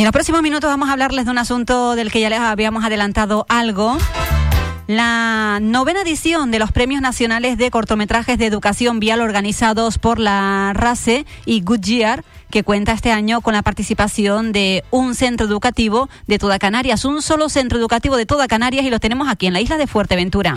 Y 0.00 0.02
en 0.02 0.06
los 0.06 0.14
próximos 0.14 0.40
minutos 0.40 0.70
vamos 0.70 0.88
a 0.88 0.92
hablarles 0.92 1.26
de 1.26 1.30
un 1.30 1.36
asunto 1.36 1.94
del 1.94 2.10
que 2.10 2.22
ya 2.22 2.30
les 2.30 2.40
habíamos 2.40 2.86
adelantado 2.86 3.44
algo. 3.50 3.98
La 4.86 5.58
novena 5.60 6.00
edición 6.00 6.50
de 6.50 6.58
los 6.58 6.72
Premios 6.72 7.02
Nacionales 7.02 7.58
de 7.58 7.70
Cortometrajes 7.70 8.38
de 8.38 8.46
Educación 8.46 8.98
Vial 8.98 9.20
organizados 9.20 9.98
por 9.98 10.18
la 10.18 10.72
RACE 10.72 11.26
y 11.44 11.60
Goodyear, 11.60 12.24
que 12.50 12.62
cuenta 12.62 12.92
este 12.92 13.12
año 13.12 13.42
con 13.42 13.52
la 13.52 13.60
participación 13.60 14.52
de 14.52 14.84
un 14.90 15.14
centro 15.14 15.46
educativo 15.46 16.08
de 16.26 16.38
toda 16.38 16.58
Canarias, 16.58 17.04
un 17.04 17.20
solo 17.20 17.50
centro 17.50 17.78
educativo 17.78 18.16
de 18.16 18.24
toda 18.24 18.48
Canarias 18.48 18.86
y 18.86 18.88
lo 18.88 19.00
tenemos 19.00 19.28
aquí 19.28 19.48
en 19.48 19.52
la 19.52 19.60
isla 19.60 19.76
de 19.76 19.86
Fuerteventura. 19.86 20.54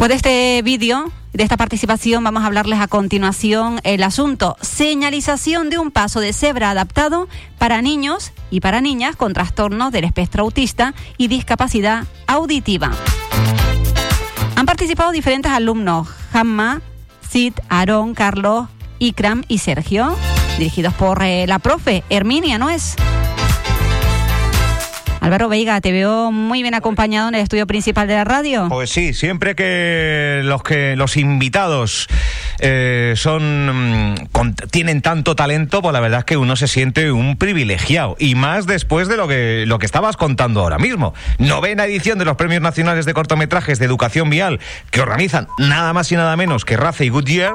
Pues 0.00 0.12
este 0.12 0.62
vídeo, 0.62 1.12
de 1.40 1.44
esta 1.44 1.56
participación, 1.56 2.22
vamos 2.22 2.42
a 2.42 2.46
hablarles 2.48 2.80
a 2.80 2.86
continuación 2.86 3.80
el 3.82 4.02
asunto 4.02 4.58
señalización 4.60 5.70
de 5.70 5.78
un 5.78 5.90
paso 5.90 6.20
de 6.20 6.34
cebra 6.34 6.70
adaptado 6.70 7.28
para 7.56 7.80
niños 7.80 8.32
y 8.50 8.60
para 8.60 8.82
niñas 8.82 9.16
con 9.16 9.32
trastornos 9.32 9.90
del 9.90 10.04
espectro 10.04 10.42
autista 10.42 10.92
y 11.16 11.28
discapacidad 11.28 12.04
auditiva. 12.26 12.90
Han 14.54 14.66
participado 14.66 15.12
diferentes 15.12 15.50
alumnos, 15.50 16.08
Jamma, 16.30 16.82
Sid, 17.26 17.54
Aarón, 17.70 18.12
Carlos, 18.12 18.68
Ikram 18.98 19.42
y 19.48 19.58
Sergio, 19.58 20.14
dirigidos 20.58 20.92
por 20.92 21.22
eh, 21.22 21.46
la 21.46 21.58
profe 21.58 22.04
Herminia, 22.10 22.58
¿no 22.58 22.68
es? 22.68 22.96
Álvaro 25.20 25.48
Veiga, 25.50 25.80
te 25.82 25.92
veo 25.92 26.32
muy 26.32 26.62
bien 26.62 26.74
acompañado 26.74 27.28
en 27.28 27.34
el 27.34 27.42
estudio 27.42 27.66
principal 27.66 28.08
de 28.08 28.14
la 28.14 28.24
radio. 28.24 28.66
Pues 28.70 28.90
sí, 28.90 29.12
siempre 29.12 29.54
que 29.54 30.40
los 30.44 30.62
que 30.62 30.96
los 30.96 31.18
invitados 31.18 32.08
eh, 32.58 33.12
son 33.16 34.28
con, 34.32 34.54
tienen 34.54 35.02
tanto 35.02 35.36
talento, 35.36 35.82
pues 35.82 35.92
la 35.92 36.00
verdad 36.00 36.20
es 36.20 36.24
que 36.24 36.38
uno 36.38 36.56
se 36.56 36.68
siente 36.68 37.12
un 37.12 37.36
privilegiado 37.36 38.16
y 38.18 38.34
más 38.34 38.66
después 38.66 39.08
de 39.08 39.18
lo 39.18 39.28
que 39.28 39.64
lo 39.66 39.78
que 39.78 39.86
estabas 39.86 40.16
contando 40.16 40.60
ahora 40.60 40.78
mismo. 40.78 41.12
Novena 41.38 41.84
edición 41.84 42.18
de 42.18 42.24
los 42.24 42.36
Premios 42.36 42.62
Nacionales 42.62 43.04
de 43.04 43.12
Cortometrajes 43.12 43.78
de 43.78 43.84
Educación 43.84 44.30
Vial 44.30 44.58
que 44.90 45.02
organizan 45.02 45.48
nada 45.58 45.92
más 45.92 46.10
y 46.12 46.16
nada 46.16 46.34
menos 46.36 46.64
que 46.64 46.78
Race 46.78 47.04
y 47.04 47.10
Goodyear. 47.10 47.54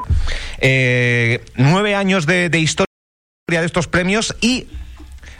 Eh, 0.58 1.44
nueve 1.56 1.96
años 1.96 2.26
de, 2.26 2.48
de 2.48 2.60
historia 2.60 2.86
de 3.48 3.66
estos 3.66 3.88
premios 3.88 4.36
y 4.40 4.66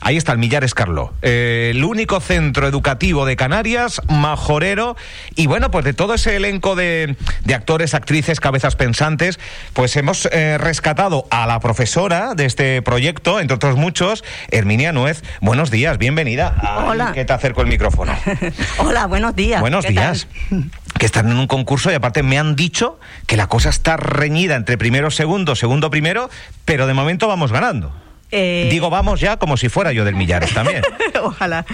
Ahí 0.01 0.17
está 0.17 0.33
el 0.33 0.39
Millares 0.39 0.75
Carlo, 0.75 1.15
eh, 1.23 1.73
el 1.75 1.85
único 1.85 2.21
centro 2.21 2.69
educativo 2.69 3.27
de 3.27 3.37
Canarias, 3.37 4.01
majorero, 4.09 4.97
y 5.35 5.47
bueno, 5.47 5.71
pues 5.71 5.85
de 5.85 5.95
todo 5.95 6.15
ese 6.15 6.37
elenco 6.37 6.77
de, 6.77 7.17
de 7.45 7.55
actores, 7.55 7.95
actrices, 7.95 8.41
cabezas 8.41 8.77
pensantes, 8.77 9.41
pues 9.73 9.97
hemos 9.97 10.27
eh, 10.33 10.59
rescatado 10.59 11.27
a 11.31 11.47
la 11.47 11.61
profesora 11.61 12.35
de 12.35 12.45
este 12.45 12.83
proyecto, 12.83 13.41
entre 13.41 13.57
otros 13.57 13.77
muchos, 13.77 14.25
Herminia 14.51 14.93
Nuez. 14.93 15.23
Buenos 15.41 15.71
días, 15.71 15.99
bienvenida. 15.99 16.55
Ay, 16.61 16.85
Hola. 16.89 17.13
Que 17.13 17.25
te 17.25 17.33
acerco 17.33 17.63
el 17.63 17.69
micrófono. 17.69 18.15
Hola, 18.79 19.07
buenos 19.07 19.35
días. 19.35 19.61
Buenos 19.61 19.85
¿Qué 19.85 19.93
días. 19.93 20.29
tal? 20.51 20.71
Que 20.99 21.07
están 21.07 21.31
en 21.31 21.37
un 21.37 21.47
concurso 21.47 21.91
y 21.91 21.95
aparte 21.95 22.23
me 22.23 22.39
han 22.39 22.57
dicho 22.57 22.99
que 23.27 23.37
la 23.37 23.49
cosa 23.49 23.69
está 23.69 23.97
reñida 23.97 24.57
entre 24.57 24.79
primero, 24.79 25.11
segundo, 25.11 25.55
segundo, 25.57 25.91
primero, 25.91 26.31
pero 26.65 26.87
de 26.87 26.95
momento 26.95 27.29
vamos 27.29 27.53
ganando. 27.53 27.93
Eh, 28.33 28.69
Digo 28.71 28.91
vamos 28.91 29.21
ya 29.21 29.37
como 29.37 29.57
si 29.57 29.69
fuera 29.69 29.93
yo 29.93 30.05
del 30.05 30.15
Millares 30.17 30.53
también. 30.53 30.83
Ojalá. 31.23 31.65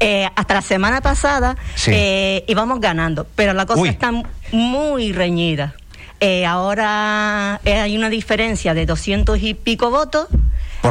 Eh, 0.00 0.28
hasta 0.36 0.54
la 0.54 0.62
semana 0.62 1.00
pasada 1.00 1.56
Sí. 1.74 1.90
eh, 1.94 2.44
íbamos 2.48 2.80
ganando, 2.80 3.26
pero 3.36 3.52
la 3.52 3.66
cosa 3.66 3.80
Uy. 3.82 3.88
está 3.90 4.10
muy 4.52 5.12
reñida. 5.12 5.74
Ahora 6.46 7.60
hay 7.64 7.96
una 7.96 8.08
diferencia 8.10 8.74
de 8.74 8.86
200 8.86 9.40
y 9.42 9.54
pico 9.54 9.90
votos 9.90 10.26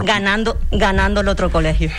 ganando, 0.04 0.58
ganando 0.72 1.22
el 1.22 1.28
otro 1.28 1.50
colegio. 1.50 1.90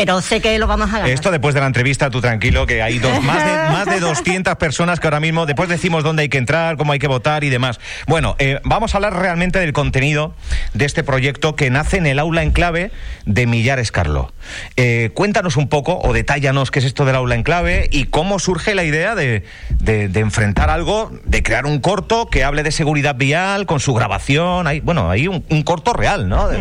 Pero 0.00 0.20
sé 0.22 0.40
que 0.40 0.58
lo 0.58 0.66
vamos 0.66 0.88
a 0.88 0.92
ganar. 0.98 1.10
Esto 1.10 1.30
después 1.30 1.54
de 1.54 1.60
la 1.60 1.66
entrevista, 1.66 2.08
tú 2.08 2.20
tranquilo, 2.22 2.66
que 2.66 2.82
hay 2.82 2.98
dos, 2.98 3.22
más, 3.22 3.44
de, 3.44 3.52
más 3.70 3.86
de 3.86 4.00
200 4.06 4.56
personas 4.56 4.98
que 4.98 5.06
ahora 5.06 5.20
mismo, 5.20 5.44
después 5.46 5.68
decimos 5.68 6.02
dónde 6.04 6.22
hay 6.22 6.28
que 6.30 6.38
entrar, 6.38 6.76
cómo 6.78 6.92
hay 6.92 6.98
que 6.98 7.06
votar 7.06 7.44
y 7.44 7.50
demás. 7.50 7.80
Bueno, 8.06 8.34
eh, 8.38 8.60
vamos 8.64 8.94
a 8.94 8.96
hablar 8.98 9.14
realmente 9.14 9.58
del 9.58 9.72
contenido 9.74 10.34
de 10.72 10.86
este 10.86 11.04
proyecto 11.04 11.54
que 11.54 11.68
nace 11.68 11.98
en 11.98 12.06
el 12.06 12.18
aula 12.18 12.42
en 12.42 12.50
clave 12.50 12.92
de 13.26 13.46
Millares 13.46 13.92
Carlo. 13.92 14.32
Eh, 14.76 15.10
cuéntanos 15.14 15.56
un 15.56 15.68
poco 15.68 15.98
o 16.02 16.12
detállanos 16.14 16.70
qué 16.70 16.78
es 16.78 16.86
esto 16.86 17.04
del 17.04 17.16
aula 17.16 17.34
en 17.34 17.42
clave 17.42 17.88
y 17.92 18.04
cómo 18.04 18.38
surge 18.38 18.74
la 18.74 18.84
idea 18.84 19.14
de, 19.14 19.44
de- 19.80 20.08
de 20.08 20.20
enfrentar 20.20 20.70
algo, 20.70 21.10
de 21.24 21.42
crear 21.42 21.66
un 21.66 21.78
corto 21.80 22.28
que 22.30 22.42
hable 22.44 22.62
de 22.62 22.72
seguridad 22.72 23.16
vial 23.16 23.66
con 23.66 23.80
su 23.80 23.92
grabación. 23.92 24.66
Hay, 24.66 24.80
bueno, 24.80 25.10
hay 25.10 25.28
un, 25.28 25.44
un 25.50 25.62
corto 25.62 25.92
real, 25.92 26.28
¿no? 26.28 26.48
De-. 26.48 26.58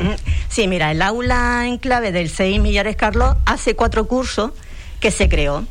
Sí, 0.50 0.68
mira, 0.68 0.92
el 0.92 1.02
aula 1.02 1.63
en 1.68 1.78
clave 1.78 2.12
del 2.12 2.30
6 2.30 2.59
Millares 2.59 2.96
Hace 3.45 3.75
cuatro 3.75 4.07
cursos 4.07 4.51
que 5.00 5.12
se 5.12 5.29
creó. 5.29 5.66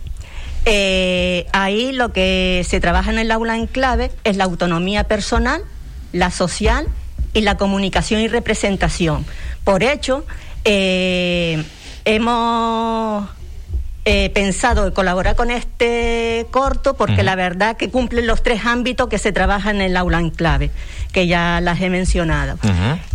Eh, 0.65 1.47
ahí 1.53 1.93
lo 1.93 2.13
que 2.13 2.65
se 2.69 2.81
trabaja 2.81 3.11
en 3.11 3.19
el 3.19 3.31
aula 3.31 3.57
en 3.57 3.67
clave 3.67 4.11
es 4.25 4.37
la 4.37 4.45
autonomía 4.45 5.05
personal, 5.05 5.63
la 6.13 6.31
social 6.31 6.89
y 7.33 7.43
la 7.43 7.57
comunicación 7.57 8.21
y 8.21 8.29
representación. 8.29 9.25
Por 9.65 9.83
hecho, 9.83 10.25
eh, 10.65 11.63
hemos 12.05 13.29
eh, 14.11 14.31
pensado 14.31 14.87
en 14.87 14.93
colaborar 14.95 15.37
con 15.37 15.51
este 15.51 16.47
corto 16.51 16.95
porque 16.95 17.23
la 17.23 17.37
verdad 17.37 17.77
que 17.77 17.91
cumple 17.91 18.23
los 18.23 18.43
tres 18.43 18.65
ámbitos 18.65 19.07
que 19.11 19.19
se 19.19 19.33
trabaja 19.33 19.71
en 19.71 19.83
el 19.83 19.99
aula 19.99 20.19
en 20.19 20.31
clave, 20.31 20.71
que 21.13 21.27
ya 21.27 21.61
las 21.61 21.79
he 21.83 21.91
mencionado. 21.91 22.59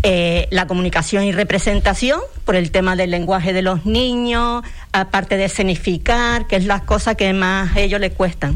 Eh, 0.04 0.48
la 0.52 0.68
comunicación 0.68 1.24
y 1.24 1.32
representación, 1.32 2.20
por 2.46 2.56
el 2.56 2.70
tema 2.70 2.96
del 2.96 3.10
lenguaje 3.10 3.54
de 3.54 3.64
los 3.64 3.88
niños, 3.88 4.64
aparte 4.92 5.36
de 5.36 5.46
escenificar, 5.46 6.46
que 6.46 6.58
es 6.58 6.66
las 6.66 6.84
cosas 6.84 7.16
que 7.16 7.34
más 7.34 7.76
a 7.76 7.80
ellos 7.80 8.00
les 8.00 8.14
cuestan. 8.14 8.56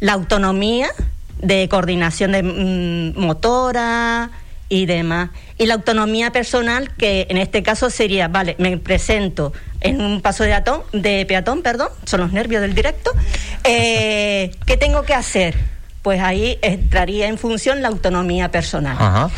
La 0.00 0.14
autonomía 0.14 0.88
de 1.42 1.68
coordinación 1.68 2.32
de 2.32 2.42
mm, 2.42 3.20
motora 3.20 4.30
y 4.70 4.86
demás. 4.86 5.28
Y 5.58 5.66
la 5.66 5.74
autonomía 5.74 6.32
personal, 6.32 6.90
que 6.96 7.26
en 7.30 7.38
este 7.38 7.62
caso 7.62 7.88
sería, 7.88 8.28
vale, 8.28 8.56
me 8.58 8.76
presento 8.76 9.52
en 9.80 10.00
un 10.00 10.20
paso 10.20 10.44
de, 10.44 10.52
atón, 10.52 10.82
de 10.92 11.24
peatón, 11.26 11.62
perdón, 11.62 11.88
son 12.04 12.20
los 12.20 12.32
nervios 12.32 12.60
del 12.60 12.74
directo. 12.74 13.10
Eh, 13.64 14.50
¿Qué 14.66 14.76
tengo 14.76 15.02
que 15.02 15.14
hacer? 15.14 15.56
Pues 16.02 16.20
ahí 16.20 16.58
entraría 16.62 17.28
en 17.28 17.38
función 17.38 17.82
la 17.82 17.88
autonomía 17.88 18.50
personal. 18.50 18.96
Ajá. 18.98 19.30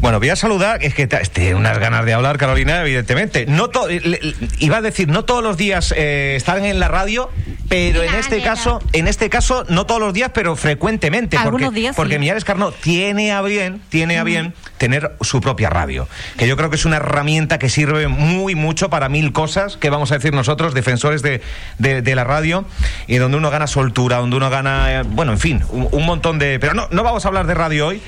Bueno, 0.00 0.18
voy 0.18 0.30
a 0.30 0.36
saludar, 0.36 0.82
es 0.82 0.94
que 0.94 1.06
tiene 1.06 1.54
unas 1.54 1.78
ganas 1.78 2.06
de 2.06 2.14
hablar, 2.14 2.38
Carolina, 2.38 2.80
evidentemente. 2.80 3.44
No 3.46 3.68
to- 3.68 3.86
le- 3.88 4.18
iba 4.58 4.78
a 4.78 4.80
decir, 4.80 5.08
no 5.08 5.26
todos 5.26 5.42
los 5.42 5.58
días 5.58 5.92
eh, 5.96 6.34
están 6.36 6.64
en 6.64 6.80
la 6.80 6.88
radio, 6.88 7.30
pero 7.68 8.02
en 8.02 8.14
este 8.14 8.40
caso, 8.42 8.80
en 8.94 9.06
este 9.08 9.28
caso, 9.28 9.66
no 9.68 9.84
todos 9.84 10.00
los 10.00 10.14
días, 10.14 10.30
pero 10.32 10.56
frecuentemente. 10.56 11.36
Algunos 11.36 11.66
porque, 11.68 11.80
días, 11.80 11.96
porque 11.96 12.14
sí. 12.14 12.18
Millares 12.18 12.44
Carno 12.44 12.72
tiene 12.72 13.32
a 13.32 13.42
bien, 13.42 13.82
tiene 13.90 14.18
a 14.18 14.24
bien 14.24 14.54
tener 14.78 15.12
su 15.20 15.42
propia 15.42 15.68
radio. 15.68 16.08
Que 16.38 16.48
yo 16.48 16.56
creo 16.56 16.70
que 16.70 16.76
es 16.76 16.86
una 16.86 16.96
herramienta 16.96 17.58
que 17.58 17.68
sirve 17.68 18.08
muy 18.08 18.54
mucho 18.54 18.88
para 18.88 19.10
mil 19.10 19.32
cosas 19.32 19.76
que 19.76 19.90
vamos 19.90 20.12
a 20.12 20.14
decir 20.16 20.32
nosotros, 20.32 20.72
defensores 20.72 21.20
de, 21.20 21.42
de- 21.78 22.00
de 22.00 22.14
la 22.14 22.24
radio, 22.24 22.64
y 23.06 23.16
donde 23.16 23.36
uno 23.36 23.50
gana 23.50 23.66
soltura, 23.66 24.16
donde 24.16 24.36
uno 24.36 24.48
gana, 24.48 25.00
eh, 25.00 25.02
bueno, 25.04 25.32
en 25.32 25.38
fin, 25.38 25.62
un, 25.68 25.88
un 25.92 26.06
montón 26.06 26.38
de. 26.38 26.58
Pero 26.58 26.72
no, 26.72 26.88
no 26.90 27.02
vamos 27.02 27.26
a 27.26 27.28
hablar 27.28 27.46
de 27.46 27.52
radio 27.54 27.88
hoy, 27.88 28.00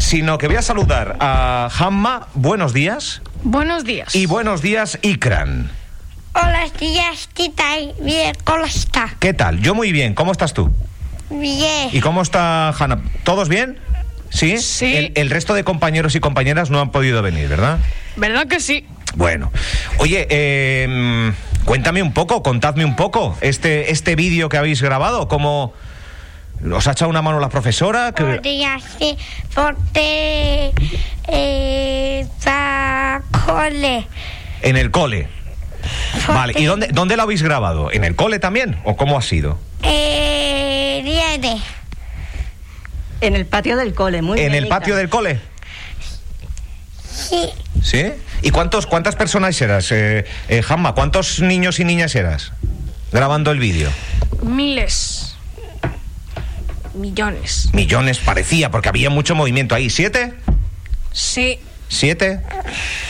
sino 0.00 0.38
que 0.38 0.46
voy 0.46 0.56
a 0.56 0.62
saludar 0.62 1.16
a 1.20 1.68
Hamma, 1.78 2.28
buenos 2.34 2.72
días, 2.72 3.20
Buenos 3.42 3.84
días. 3.84 4.14
y 4.14 4.26
buenos 4.26 4.62
días, 4.62 4.98
Ikran. 5.02 5.70
Hola 6.32 6.64
días, 6.78 7.28
¿qué 7.34 7.50
tal? 7.50 7.94
Bien, 8.00 8.34
¿cómo 8.44 8.64
está? 8.64 9.14
¿Qué 9.18 9.34
tal? 9.34 9.60
Yo 9.60 9.74
muy 9.74 9.92
bien, 9.92 10.14
¿cómo 10.14 10.32
estás 10.32 10.54
tú? 10.54 10.70
Bien. 11.28 11.90
¿Y 11.92 12.00
cómo 12.00 12.22
está 12.22 12.70
Hanna? 12.70 13.02
¿Todos 13.24 13.48
bien? 13.48 13.78
¿Sí? 14.30 14.58
Sí. 14.58 14.96
El, 14.96 15.12
el 15.16 15.30
resto 15.30 15.54
de 15.54 15.64
compañeros 15.64 16.14
y 16.14 16.20
compañeras 16.20 16.70
no 16.70 16.80
han 16.80 16.90
podido 16.90 17.20
venir, 17.22 17.48
¿verdad? 17.48 17.78
¿Verdad 18.16 18.46
que 18.46 18.60
sí? 18.60 18.86
Bueno, 19.16 19.52
oye, 19.98 20.26
eh, 20.30 20.86
mm, 20.88 21.64
cuéntame 21.64 22.02
un 22.02 22.12
poco, 22.12 22.42
contadme 22.42 22.84
un 22.84 22.96
poco 22.96 23.36
este, 23.42 23.90
este 23.92 24.14
vídeo 24.16 24.48
que 24.48 24.56
habéis 24.56 24.80
grabado, 24.82 25.28
¿cómo 25.28 25.74
os 26.72 26.86
ha 26.86 26.92
echado 26.92 27.08
una 27.10 27.22
mano 27.22 27.40
la 27.40 27.48
profesora? 27.48 28.12
Que- 28.12 28.24
porque 29.54 30.72
eh, 31.28 32.26
está 32.28 33.22
cole. 33.46 34.06
En 34.62 34.76
el 34.76 34.90
cole. 34.90 35.28
Vale, 36.28 36.52
¿y 36.56 36.64
dónde, 36.64 36.88
dónde 36.88 37.16
lo 37.16 37.22
habéis 37.22 37.42
grabado? 37.42 37.90
¿En 37.90 38.04
el 38.04 38.14
cole 38.14 38.38
también? 38.38 38.78
¿O 38.84 38.96
cómo 38.96 39.16
ha 39.18 39.22
sido? 39.22 39.58
Eh, 39.82 41.00
viene. 41.02 41.60
En 43.22 43.34
el 43.34 43.46
patio 43.46 43.76
del 43.76 43.94
cole, 43.94 44.22
muy 44.22 44.40
¿En 44.40 44.54
el 44.54 44.68
patio 44.68 44.96
del 44.96 45.08
cole? 45.08 45.40
Sí, 47.12 47.50
¿Sí? 47.82 48.12
¿Y 48.42 48.50
cuántos, 48.50 48.86
cuántas 48.86 49.16
personas 49.16 49.60
eras, 49.60 49.90
eh, 49.92 50.24
eh, 50.48 50.62
Jamma? 50.62 50.94
¿Cuántos 50.94 51.40
niños 51.40 51.80
y 51.80 51.84
niñas 51.84 52.14
eras 52.14 52.52
grabando 53.12 53.50
el 53.50 53.58
vídeo? 53.58 53.90
Miles. 54.42 55.19
Millones. 57.00 57.70
Millones 57.72 58.18
parecía, 58.18 58.70
porque 58.70 58.88
había 58.88 59.10
mucho 59.10 59.34
movimiento 59.34 59.74
ahí. 59.74 59.90
¿Siete? 59.90 60.34
Sí. 61.12 61.58
¿Siete? 61.90 62.38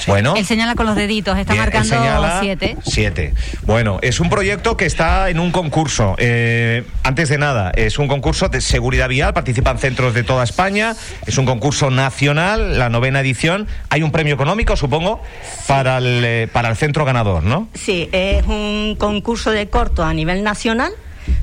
Bueno. 0.07 0.35
Él 0.37 0.47
señala 0.47 0.75
con 0.75 0.87
los 0.87 0.97
deditos, 0.97 1.39
está 1.39 1.53
Bien, 1.53 1.65
marcando 1.65 1.89
señala 1.91 2.39
siete. 2.41 2.79
Siete. 2.83 3.35
Bueno, 3.65 3.99
es 4.01 4.21
un 4.21 4.31
proyecto 4.31 4.79
que 4.79 4.87
está 4.87 5.29
en 5.29 5.39
un 5.39 5.53
concurso. 5.53 6.15
Eh, 6.17 6.85
antes 7.03 7.29
de 7.29 7.37
nada, 7.37 7.73
es 7.77 7.99
un 7.99 8.09
concurso 8.09 8.49
de 8.49 8.63
seguridad 8.63 9.11
vial, 9.11 9.35
participan 9.35 9.79
centros 9.79 10.15
de 10.15 10.23
toda 10.23 10.45
España, 10.45 10.97
es 11.27 11.37
un 11.37 11.45
concurso 11.45 11.91
nacional, 11.91 12.79
la 12.79 12.89
novena 12.89 13.21
edición. 13.21 13.69
Hay 13.91 14.03
un 14.03 14.13
premio 14.13 14.33
económico, 14.33 14.75
supongo, 14.77 15.23
para 15.67 15.99
el, 15.99 16.23
eh, 16.25 16.49
para 16.51 16.71
el 16.71 16.77
centro 16.77 17.05
ganador, 17.05 17.43
¿no? 17.43 17.69
Sí, 17.75 18.09
es 18.13 18.47
un 18.47 18.97
concurso 18.99 19.51
de 19.51 19.69
corto 19.69 20.05
a 20.05 20.15
nivel 20.15 20.43
nacional. 20.43 20.93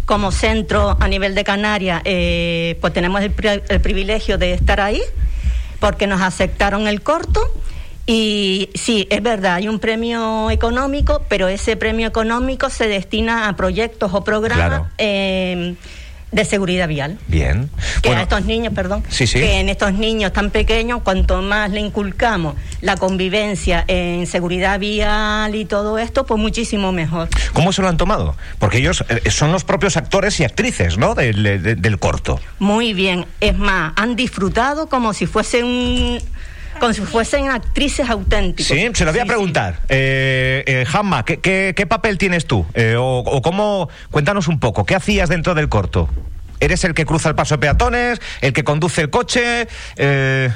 Como 0.06 0.32
centro 0.32 0.98
a 1.00 1.08
nivel 1.08 1.36
de 1.36 1.44
Canarias, 1.44 2.02
eh, 2.06 2.78
pues 2.82 2.94
tenemos 2.94 3.22
el, 3.22 3.32
pri- 3.32 3.62
el 3.68 3.82
privilegio 3.82 4.38
de 4.38 4.54
estar 4.54 4.80
ahí, 4.82 5.02
porque 5.80 6.08
nos 6.08 6.22
aceptaron 6.22 6.88
el 6.88 7.02
corto. 7.02 7.42
Y 8.06 8.70
sí, 8.74 9.06
es 9.12 9.22
verdad, 9.22 9.56
hay 9.56 9.68
un 9.68 9.80
premio 9.80 10.50
económico, 10.50 11.24
pero 11.28 11.50
ese 11.50 11.76
premio 11.76 12.08
económico 12.08 12.70
se 12.70 12.88
destina 12.88 13.50
a 13.50 13.56
proyectos 13.58 14.14
o 14.14 14.24
programas 14.24 14.68
Claro. 14.70 14.88
eh, 14.98 15.76
de 16.32 16.44
seguridad 16.44 16.88
vial. 16.90 17.18
Bien. 17.28 17.70
Que 18.02 18.10
Bueno, 18.10 18.20
a 18.20 18.24
estos 18.24 18.44
niños, 18.46 18.74
perdón, 18.74 19.02
Sí, 19.10 19.26
sí. 19.28 19.40
que 19.40 19.60
en 19.60 19.70
estos 19.70 19.94
niños 19.94 20.34
tan 20.34 20.52
pequeños, 20.52 21.02
cuanto 21.02 21.42
más 21.42 21.72
le 21.72 21.80
inculcamos 21.80 22.56
la 22.82 22.98
convivencia 22.98 23.86
en 23.88 24.28
seguridad 24.28 24.78
vial 24.80 25.56
y 25.56 25.64
todo 25.66 25.98
esto, 25.98 26.26
pues 26.26 26.40
muchísimo 26.40 26.92
mejor. 26.92 27.30
¿Cómo 27.54 27.72
se 27.72 27.82
lo 27.82 27.88
han 27.88 27.96
tomado? 27.98 28.36
Porque 28.60 28.80
ellos 28.80 29.06
eh, 29.08 29.32
son 29.32 29.52
los 29.54 29.64
propios 29.64 29.96
actores 29.96 30.40
y 30.40 30.44
actrices, 30.44 30.98
¿no? 30.98 31.16
Del, 31.16 31.44
de- 31.44 31.76
del 31.76 31.98
corto. 32.00 32.40
Muy 32.60 32.94
bien, 32.94 33.26
es 33.40 33.58
más, 33.58 33.94
han 33.96 34.16
disfrutado 34.18 34.90
como 34.90 35.14
si 35.14 35.28
fuesen 35.28 35.64
un- 35.66 36.20
como 36.80 36.94
si 36.94 37.02
fuesen 37.02 37.50
actrices 37.50 38.10
auténticas. 38.10 38.68
Sí, 38.78 38.90
se 38.94 39.06
lo 39.06 39.12
voy 39.12 39.20
a 39.20 39.24
Sí, 39.24 39.28
preguntar. 39.28 39.80
Eh, 39.90 40.64
eh, 40.66 40.86
Jamma, 40.88 41.24
¿qué, 41.26 41.40
qué, 41.40 41.74
qué 41.76 41.86
papel 41.86 42.18
tienes 42.18 42.46
tú? 42.48 42.66
Eh, 42.74 42.96
o, 42.98 43.20
o 43.20 43.42
cómo, 43.42 43.90
cuéntanos 44.12 44.48
un 44.48 44.60
poco, 44.60 44.86
¿qué 44.86 44.96
hacías 44.96 45.30
dentro 45.30 45.54
del 45.56 45.70
corto? 45.70 46.10
¿Eres 46.60 46.84
el 46.84 46.94
que 46.94 47.06
cruza 47.06 47.30
el 47.30 47.36
paso 47.36 47.56
de 47.56 47.60
peatones? 47.60 48.20
¿El 48.42 48.54
que 48.54 48.64
conduce 48.64 49.02
el 49.02 49.10
coche? 49.10 49.68
Eh, 49.96 50.50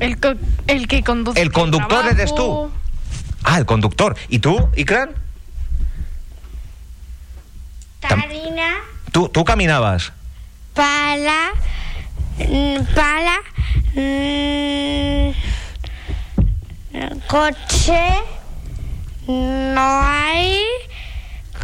El, 0.00 0.18
co- 0.18 0.34
el 0.66 0.88
que 0.88 1.04
conduce. 1.04 1.40
El 1.40 1.52
conductor 1.52 1.88
trabajo. 1.88 2.10
eres 2.10 2.34
tú. 2.34 2.72
ah, 3.44 3.58
el 3.58 3.66
conductor. 3.66 4.16
¿Y 4.28 4.40
tú, 4.40 4.68
Ikran? 4.76 5.10
Tarina 8.00 8.74
¿Tú, 9.12 9.28
tú 9.28 9.44
caminabas? 9.44 10.12
para 10.74 11.52
mm, 12.48 12.94
para 12.94 13.38
mm, 13.94 15.32
coche 17.26 18.02
no 19.26 20.00
hay 20.02 20.62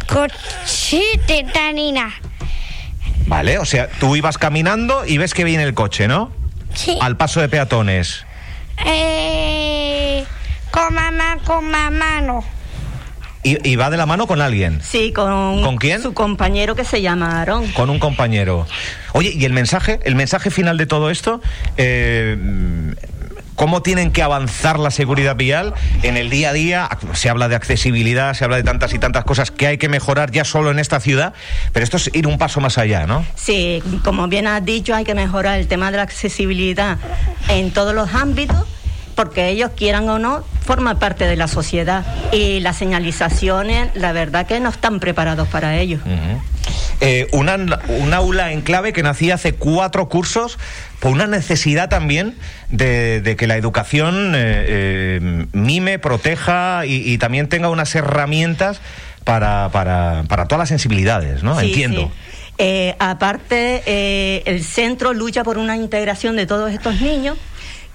coche 0.07 1.03
de 1.27 1.43
Tarina. 1.53 2.13
Vale, 3.27 3.59
o 3.59 3.65
sea, 3.65 3.87
tú 3.99 4.15
ibas 4.15 4.37
caminando 4.37 5.05
y 5.05 5.17
ves 5.17 5.33
que 5.33 5.43
viene 5.43 5.63
el 5.63 5.73
coche, 5.73 6.07
¿no? 6.07 6.31
Sí. 6.73 6.97
Al 7.01 7.17
paso 7.17 7.41
de 7.41 7.49
peatones. 7.49 8.25
Eh, 8.85 10.25
con 10.71 10.93
mamá, 10.93 11.37
con 11.45 11.69
mamá 11.69 12.21
no. 12.21 12.43
Y, 13.43 13.69
y 13.69 13.75
va 13.77 13.89
de 13.89 13.97
la 13.97 14.05
mano 14.05 14.27
con 14.27 14.41
alguien. 14.41 14.81
Sí, 14.83 15.13
con, 15.13 15.61
¿Con 15.63 15.77
quién? 15.77 16.01
su 16.01 16.13
compañero 16.13 16.75
que 16.75 16.83
se 16.83 17.01
llama 17.01 17.39
Aarón. 17.39 17.67
con 17.71 17.89
un 17.89 17.97
compañero. 17.99 18.67
Oye, 19.13 19.31
¿y 19.33 19.45
el 19.45 19.53
mensaje? 19.53 19.99
¿El 20.03 20.15
mensaje 20.15 20.49
final 20.51 20.77
de 20.77 20.85
todo 20.85 21.09
esto? 21.09 21.41
Eh, 21.77 22.37
¿Cómo 23.55 23.81
tienen 23.81 24.11
que 24.13 24.21
avanzar 24.23 24.79
la 24.79 24.89
seguridad 24.89 25.35
vial 25.35 25.73
en 26.03 26.15
el 26.15 26.29
día 26.29 26.51
a 26.51 26.53
día? 26.53 26.89
Se 27.11 27.27
habla 27.29 27.49
de 27.49 27.55
accesibilidad, 27.55 28.33
se 28.33 28.45
habla 28.45 28.55
de 28.55 28.63
tantas 28.63 28.93
y 28.93 28.99
tantas 28.99 29.25
cosas 29.25 29.51
que 29.51 29.67
hay 29.67 29.77
que 29.77 29.89
mejorar 29.89 30.31
ya 30.31 30.45
solo 30.45 30.71
en 30.71 30.79
esta 30.79 31.01
ciudad, 31.01 31.33
pero 31.73 31.83
esto 31.83 31.97
es 31.97 32.09
ir 32.13 32.25
un 32.25 32.37
paso 32.37 32.61
más 32.61 32.77
allá, 32.77 33.05
¿no? 33.05 33.25
Sí, 33.35 33.83
como 34.05 34.29
bien 34.29 34.47
has 34.47 34.63
dicho, 34.63 34.95
hay 34.95 35.03
que 35.03 35.13
mejorar 35.13 35.59
el 35.59 35.67
tema 35.67 35.91
de 35.91 35.97
la 35.97 36.03
accesibilidad 36.03 36.97
en 37.49 37.71
todos 37.71 37.93
los 37.93 38.13
ámbitos, 38.13 38.65
porque 39.19 39.49
ellos 39.49 39.71
quieran 39.75 40.07
o 40.07 40.17
no, 40.17 40.45
forman 40.61 40.97
parte 40.97 41.25
de 41.25 41.35
la 41.35 41.49
sociedad. 41.49 42.05
Y 42.31 42.61
las 42.61 42.77
señalizaciones, 42.77 43.93
la 43.93 44.13
verdad 44.13 44.47
que 44.47 44.61
no 44.61 44.69
están 44.69 45.01
preparados 45.01 45.49
para 45.49 45.75
ello. 45.75 45.99
Eh, 47.01 47.27
una, 47.33 47.55
un 47.89 48.13
aula 48.13 48.53
en 48.53 48.61
clave 48.61 48.93
que 48.93 49.03
nacía 49.03 49.35
hace 49.35 49.55
cuatro 49.55 50.07
cursos 50.07 50.57
por 51.01 51.11
una 51.11 51.27
necesidad 51.27 51.89
también 51.89 52.37
de, 52.69 53.19
de 53.19 53.35
que 53.35 53.45
la 53.45 53.57
educación 53.57 54.35
eh, 54.35 54.65
eh, 54.67 55.47
mime, 55.51 55.99
proteja 55.99 56.85
y, 56.85 57.11
y 57.11 57.17
también 57.17 57.49
tenga 57.49 57.67
unas 57.67 57.93
herramientas 57.95 58.79
para, 59.25 59.67
para, 59.73 60.23
para 60.29 60.45
todas 60.45 60.59
las 60.59 60.69
sensibilidades, 60.69 61.43
¿no? 61.43 61.59
Sí, 61.59 61.65
Entiendo. 61.65 62.03
sí. 62.03 62.29
Eh, 62.61 62.93
aparte, 62.99 63.83
eh, 63.85 64.43
el 64.45 64.65
centro 64.65 65.13
lucha 65.13 65.45
por 65.45 65.57
una 65.57 65.77
integración 65.77 66.35
de 66.35 66.45
todos 66.45 66.69
estos 66.73 66.99
niños 66.99 67.37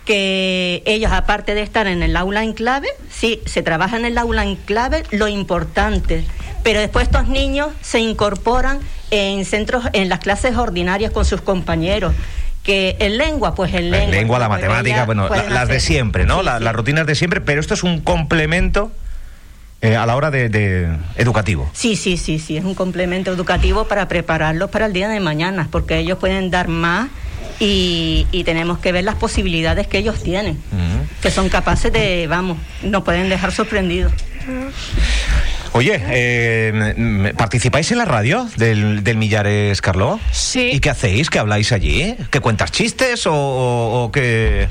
que 0.05 0.83
ellos, 0.87 1.13
aparte 1.13 1.55
de 1.55 1.63
estar 1.63 1.87
en 1.87 2.03
el 2.03 2.17
aula 2.17 2.43
en 2.45 2.53
clave, 2.53 2.89
sí, 3.11 3.41
se 3.47 3.63
trabaja 3.63 3.97
en 3.97 4.05
el 4.05 4.19
aula 4.19 4.43
en 4.45 4.57
clave, 4.57 5.03
lo 5.11 5.29
importante, 5.29 6.25
pero 6.63 6.81
después 6.81 7.07
estos 7.07 7.29
niños 7.29 7.69
se 7.83 8.01
incorporan 8.01 8.81
en 9.11 9.45
centros, 9.45 9.85
en 9.93 10.09
las 10.09 10.19
clases 10.21 10.57
ordinarias 10.57 11.11
con 11.13 11.25
sus 11.25 11.41
compañeros. 11.41 12.15
Que 12.63 12.97
en 12.99 13.19
lengua, 13.19 13.55
pues 13.55 13.75
en 13.75 13.91
lengua. 13.91 14.11
lengua, 14.11 14.39
la 14.39 14.49
pues 14.49 14.61
matemática, 14.63 15.05
bueno, 15.05 15.29
la- 15.29 15.51
las 15.51 15.69
de 15.69 15.81
siempre, 15.81 16.25
¿no? 16.25 16.39
Sí, 16.41 16.47
La- 16.47 16.57
sí. 16.59 16.65
Las 16.65 16.75
rutinas 16.75 17.07
de 17.07 17.15
siempre, 17.15 17.43
pero 17.43 17.61
esto 17.61 17.75
es 17.75 17.83
un 17.83 18.01
complemento 18.01 18.91
eh, 19.83 19.97
a 19.97 20.07
la 20.07 20.17
hora 20.17 20.31
de, 20.31 20.49
de 20.49 20.89
educativo. 21.17 21.69
Sí, 21.75 21.95
sí, 21.95 22.17
sí, 22.17 22.39
sí, 22.39 22.57
es 22.57 22.65
un 22.65 22.75
complemento 22.75 23.31
educativo 23.31 23.85
para 23.85 24.09
prepararlos 24.09 24.71
para 24.71 24.87
el 24.87 24.95
día 24.95 25.09
de 25.11 25.21
mañana, 25.21 25.69
porque 25.71 25.99
ellos 25.99 26.17
pueden 26.17 26.51
dar 26.51 26.69
más 26.69 27.09
y, 27.61 28.27
y 28.33 28.45
tenemos 28.45 28.79
que 28.79 28.93
ver 28.93 29.05
las 29.05 29.15
posibilidades 29.17 29.87
que 29.87 29.99
ellos 29.99 30.23
tienen, 30.23 30.59
que 31.23 31.31
son 31.31 31.49
capaces 31.49 31.93
de, 31.93 32.27
vamos, 32.27 32.59
nos 32.83 33.03
pueden 33.05 33.29
dejar 33.29 33.53
sorprendidos. 33.53 34.13
Oye, 35.73 36.01
eh, 36.09 37.35
¿participáis 37.37 37.91
en 37.91 37.99
la 37.99 38.05
radio 38.05 38.49
del, 38.57 39.03
del 39.03 39.17
Millares 39.17 39.81
Carló? 39.81 40.21
Sí. 40.31 40.71
¿Y 40.73 40.79
qué 40.81 40.91
hacéis? 40.91 41.31
¿Qué 41.31 41.39
habláis 41.41 41.73
allí? 41.73 42.15
¿Que 42.31 42.39
cuentas 42.41 42.71
chistes 42.71 43.27
o, 43.27 43.33
o, 43.35 44.05
o 44.05 44.13
qué? 44.13 44.69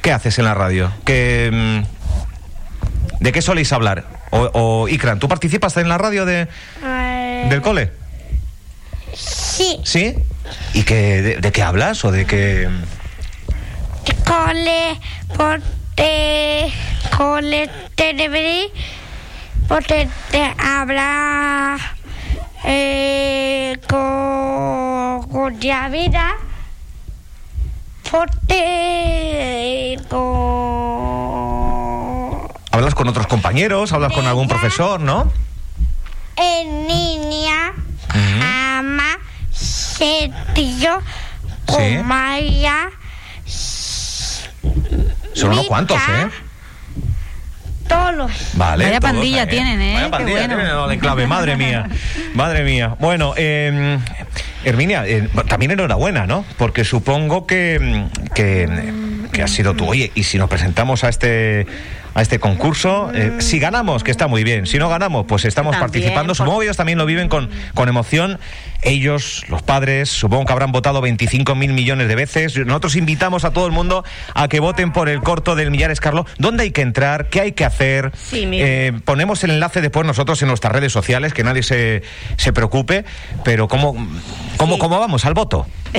¿Qué 0.00 0.12
haces 0.12 0.38
en 0.38 0.44
la 0.44 0.54
radio? 0.54 0.92
¿Qué, 1.04 1.50
mm, 1.52 3.22
¿De 3.22 3.32
qué 3.32 3.42
soléis 3.42 3.72
hablar? 3.72 4.04
O, 4.30 4.50
o 4.54 4.88
Ikran, 4.88 5.18
¿tú 5.18 5.28
participas 5.28 5.76
en 5.76 5.88
la 5.88 5.98
radio 5.98 6.24
de, 6.24 6.48
Eh, 6.84 7.46
del 7.50 7.60
cole? 7.60 7.90
Sí, 9.14 9.45
¿Sí? 9.84 10.14
¿Y 10.74 10.82
qué, 10.82 11.22
de, 11.22 11.36
de 11.36 11.52
qué 11.52 11.62
hablas 11.62 12.04
o 12.04 12.12
de 12.12 12.26
qué...? 12.26 12.68
cole, 14.24 14.98
porque, 15.36 16.72
cole, 17.16 17.70
televidí, 17.94 18.68
porque 19.68 20.08
te 20.30 20.54
habla 20.58 21.76
eh, 22.64 23.78
con, 23.88 25.28
con 25.30 25.58
la 25.60 25.88
vida, 25.88 26.34
porque 28.10 29.98
con 30.08 30.36
Hablas 32.72 32.94
con 32.94 33.08
otros 33.08 33.26
compañeros, 33.26 33.92
hablas 33.92 34.12
con 34.12 34.26
algún 34.26 34.48
profesor, 34.48 35.00
¿no? 35.00 35.32
en 36.36 36.86
niña, 36.86 37.65
sentido, 39.96 41.00
Sí. 41.68 41.98
Maya, 42.04 42.90
Son 45.32 45.48
unos 45.50 45.58
Mica. 45.64 45.68
cuantos, 45.68 45.98
¿eh? 45.98 46.28
todos. 47.88 48.30
Vale. 48.54 48.84
Vaya 48.84 49.00
todos, 49.00 49.12
pandilla 49.12 49.46
tienen, 49.48 49.80
¿eh? 49.80 49.92
Vaya 49.94 50.04
Qué 50.06 50.10
pandilla 50.10 50.38
bueno. 50.38 50.54
tienen, 50.56 50.74
no, 50.74 50.88
de 50.88 50.98
clave, 50.98 51.26
madre 51.26 51.56
mía. 51.58 51.88
Madre 52.34 52.64
mía. 52.64 52.96
Bueno, 52.98 53.34
eh, 53.36 53.98
Herminia, 54.64 55.06
eh, 55.06 55.28
también 55.48 55.72
enhorabuena, 55.72 56.26
¿no? 56.26 56.44
Porque 56.56 56.84
supongo 56.84 57.46
que, 57.46 58.06
que, 58.34 58.92
que 59.32 59.42
has 59.42 59.50
sido 59.50 59.74
tú. 59.74 59.86
Oye, 59.86 60.10
y 60.14 60.24
si 60.24 60.38
nos 60.38 60.48
presentamos 60.48 61.04
a 61.04 61.08
este 61.08 61.66
a 62.14 62.22
este 62.22 62.38
concurso, 62.38 63.10
eh, 63.14 63.34
si 63.40 63.58
ganamos, 63.58 64.02
que 64.02 64.10
está 64.10 64.26
muy 64.26 64.42
bien. 64.42 64.64
Si 64.66 64.78
no 64.78 64.88
ganamos, 64.88 65.26
pues 65.26 65.44
estamos 65.44 65.72
También, 65.72 65.90
participando. 65.92 66.34
Supongo 66.34 66.60
que 66.60 66.64
ellos 66.64 66.76
también 66.78 66.96
lo 66.96 67.04
viven 67.04 67.28
con, 67.28 67.50
con 67.74 67.90
emoción. 67.90 68.38
Ellos, 68.86 69.44
los 69.48 69.62
padres, 69.62 70.08
supongo 70.08 70.46
que 70.46 70.52
habrán 70.52 70.72
votado 70.72 71.00
25 71.00 71.54
mil 71.54 71.72
millones 71.72 72.08
de 72.08 72.14
veces. 72.14 72.56
Nosotros 72.56 72.96
invitamos 72.96 73.44
a 73.44 73.52
todo 73.52 73.66
el 73.66 73.72
mundo 73.72 74.04
a 74.34 74.48
que 74.48 74.60
voten 74.60 74.92
por 74.92 75.08
el 75.08 75.20
corto 75.20 75.54
del 75.56 75.70
Millares 75.70 76.00
Carlos. 76.00 76.26
¿Dónde 76.38 76.62
hay 76.62 76.70
que 76.70 76.82
entrar? 76.82 77.28
¿Qué 77.28 77.40
hay 77.40 77.52
que 77.52 77.64
hacer? 77.64 78.12
Sí. 78.16 78.48
Eh, 78.52 78.92
ponemos 79.04 79.42
el 79.44 79.50
enlace 79.50 79.80
después 79.80 80.06
nosotros 80.06 80.40
en 80.42 80.48
nuestras 80.48 80.72
redes 80.72 80.92
sociales, 80.92 81.34
que 81.34 81.44
nadie 81.44 81.62
se, 81.62 82.02
se 82.36 82.52
preocupe. 82.52 83.04
Pero 83.44 83.68
¿cómo, 83.68 83.94
cómo, 84.56 84.74
Sí. 84.74 84.80
cómo 84.80 84.98
vamos 85.00 85.24
al 85.24 85.34
voto? 85.34 85.66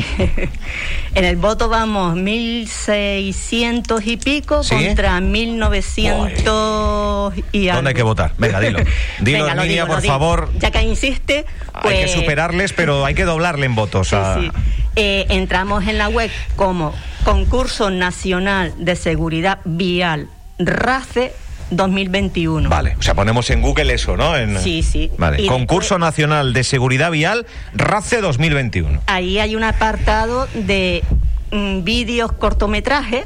en 1.16 1.26
el 1.26 1.36
voto 1.38 1.70
vamos 1.70 2.16
1.600 2.18 4.02
y 4.06 4.18
pico 4.18 4.64
¿Sí? 4.64 4.76
contra 4.76 5.20
1.900 5.20 7.44
y 7.52 7.70
algo. 7.70 7.78
¿Dónde 7.78 7.90
hay 7.90 7.96
que 7.96 8.04
votar? 8.04 8.34
Venga, 8.38 8.60
dilo. 8.60 8.80
Dilo, 9.20 9.46
Venga, 9.46 9.64
digo, 9.64 9.88
por 9.88 10.02
favor. 10.04 10.50
Ya 10.60 10.70
que 10.72 10.82
insiste, 10.84 11.46
pues... 11.82 11.96
Hay 11.96 12.02
que 12.06 12.08
superarles, 12.10 12.74
pero 12.78 13.04
hay 13.06 13.14
que 13.16 13.26
doblarle 13.26 13.66
en 13.66 13.76
votos. 13.76 14.08
Sí, 14.10 14.16
a- 14.16 14.36
sí. 14.40 14.50
Eh, 14.96 15.26
entramos 15.30 15.86
en 15.88 15.98
la 15.98 16.08
web 16.08 16.32
como 16.56 16.94
Concurso 17.26 17.90
Nacional 17.92 18.74
de 18.78 18.96
Seguridad 18.96 19.60
Vial 19.66 20.30
RACE 20.58 21.34
2021. 21.70 22.70
Vale, 22.70 22.96
o 22.98 23.02
sea, 23.04 23.14
ponemos 23.14 23.50
en 23.50 23.62
Google 23.62 23.94
eso, 23.94 24.16
¿no? 24.18 24.36
En- 24.38 24.58
Sí, 24.62 24.82
sí. 24.84 25.12
Vale, 25.18 25.42
Y 25.42 25.48
Concurso 25.48 25.96
después- 25.96 26.00
Nacional 26.00 26.54
de 26.54 26.64
Seguridad 26.64 27.12
Vial, 27.12 27.46
RACE 27.74 28.22
2021. 28.22 29.02
Ahí 29.08 29.38
hay 29.40 29.56
un 29.56 29.64
apartado 29.64 30.48
de 30.54 31.04
mm, 31.52 31.84
vídeos 31.84 32.32
cortometrajes 32.32 33.26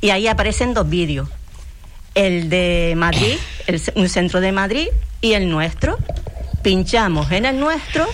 y 0.00 0.10
ahí 0.10 0.28
aparecen 0.28 0.74
dos 0.74 0.88
vídeos. 0.88 1.28
El 2.14 2.48
de 2.50 2.94
Madrid, 2.96 3.34
el, 3.66 3.80
un 3.94 4.08
centro 4.08 4.40
de 4.40 4.52
Madrid 4.52 4.88
y 5.20 5.32
el 5.32 5.48
nuestro. 5.50 5.98
Pinchamos 6.62 7.30
en 7.32 7.46
el 7.46 7.58
nuestro, 7.58 8.06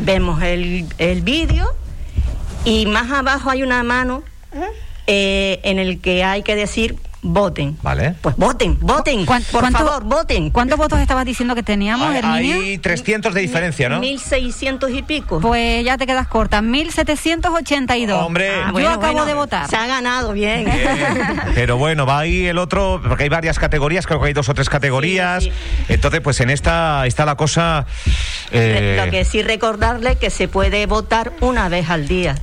vemos 0.00 0.42
el, 0.42 0.86
el 0.98 1.22
vídeo 1.22 1.74
y 2.64 2.86
más 2.86 3.10
abajo 3.10 3.50
hay 3.50 3.62
una 3.62 3.82
mano 3.82 4.22
eh, 5.06 5.60
en 5.64 5.78
el 5.78 6.00
que 6.00 6.24
hay 6.24 6.42
que 6.42 6.54
decir 6.54 6.96
voten. 7.22 7.76
Vale. 7.82 8.14
Pues 8.20 8.36
voten, 8.36 8.78
voten. 8.80 9.26
¿Cuán- 9.26 9.42
Por 9.50 9.60
cuánto- 9.60 9.78
favor, 9.78 10.04
voten. 10.04 10.50
¿Cuántos 10.50 10.78
votos 10.78 10.98
estabas 11.00 11.24
diciendo 11.24 11.54
que 11.54 11.62
teníamos, 11.62 12.08
Hay, 12.08 12.16
Herminia? 12.18 12.56
hay 12.56 12.78
300 12.78 13.34
de 13.34 13.40
diferencia, 13.42 13.88
¿no? 13.88 14.00
1600 14.00 14.90
y 14.90 15.02
pico. 15.02 15.40
Pues 15.40 15.84
ya 15.84 15.98
te 15.98 16.06
quedas 16.06 16.28
corta, 16.28 16.62
1782. 16.62 18.22
Hombre. 18.24 18.46
Yo 18.48 18.62
Ah, 18.66 18.72
bueno, 18.72 18.88
acabo 18.90 19.12
bueno, 19.12 19.26
de 19.26 19.34
votar. 19.34 19.68
Se 19.68 19.76
ha 19.76 19.86
ganado 19.86 20.32
bien. 20.32 20.64
Bien. 20.64 20.78
Pero 21.54 21.76
bueno, 21.76 22.06
va 22.06 22.20
ahí 22.20 22.46
el 22.46 22.58
otro, 22.58 23.00
porque 23.06 23.24
hay 23.24 23.28
varias 23.28 23.58
categorías, 23.58 24.06
creo 24.06 24.20
que 24.20 24.28
hay 24.28 24.32
dos 24.32 24.48
o 24.48 24.54
tres 24.54 24.68
categorías. 24.68 25.44
Sí, 25.44 25.52
Entonces, 25.88 26.20
pues 26.20 26.40
en 26.40 26.50
esta 26.50 27.06
está 27.06 27.24
la 27.24 27.34
cosa. 27.36 27.86
eh, 28.52 29.00
Lo 29.04 29.10
que 29.10 29.24
sí 29.24 29.42
recordarle 29.42 30.16
que 30.16 30.30
se 30.30 30.48
puede 30.48 30.86
votar 30.86 31.32
una 31.40 31.68
vez 31.68 31.90
al 31.90 32.08
día. 32.08 32.34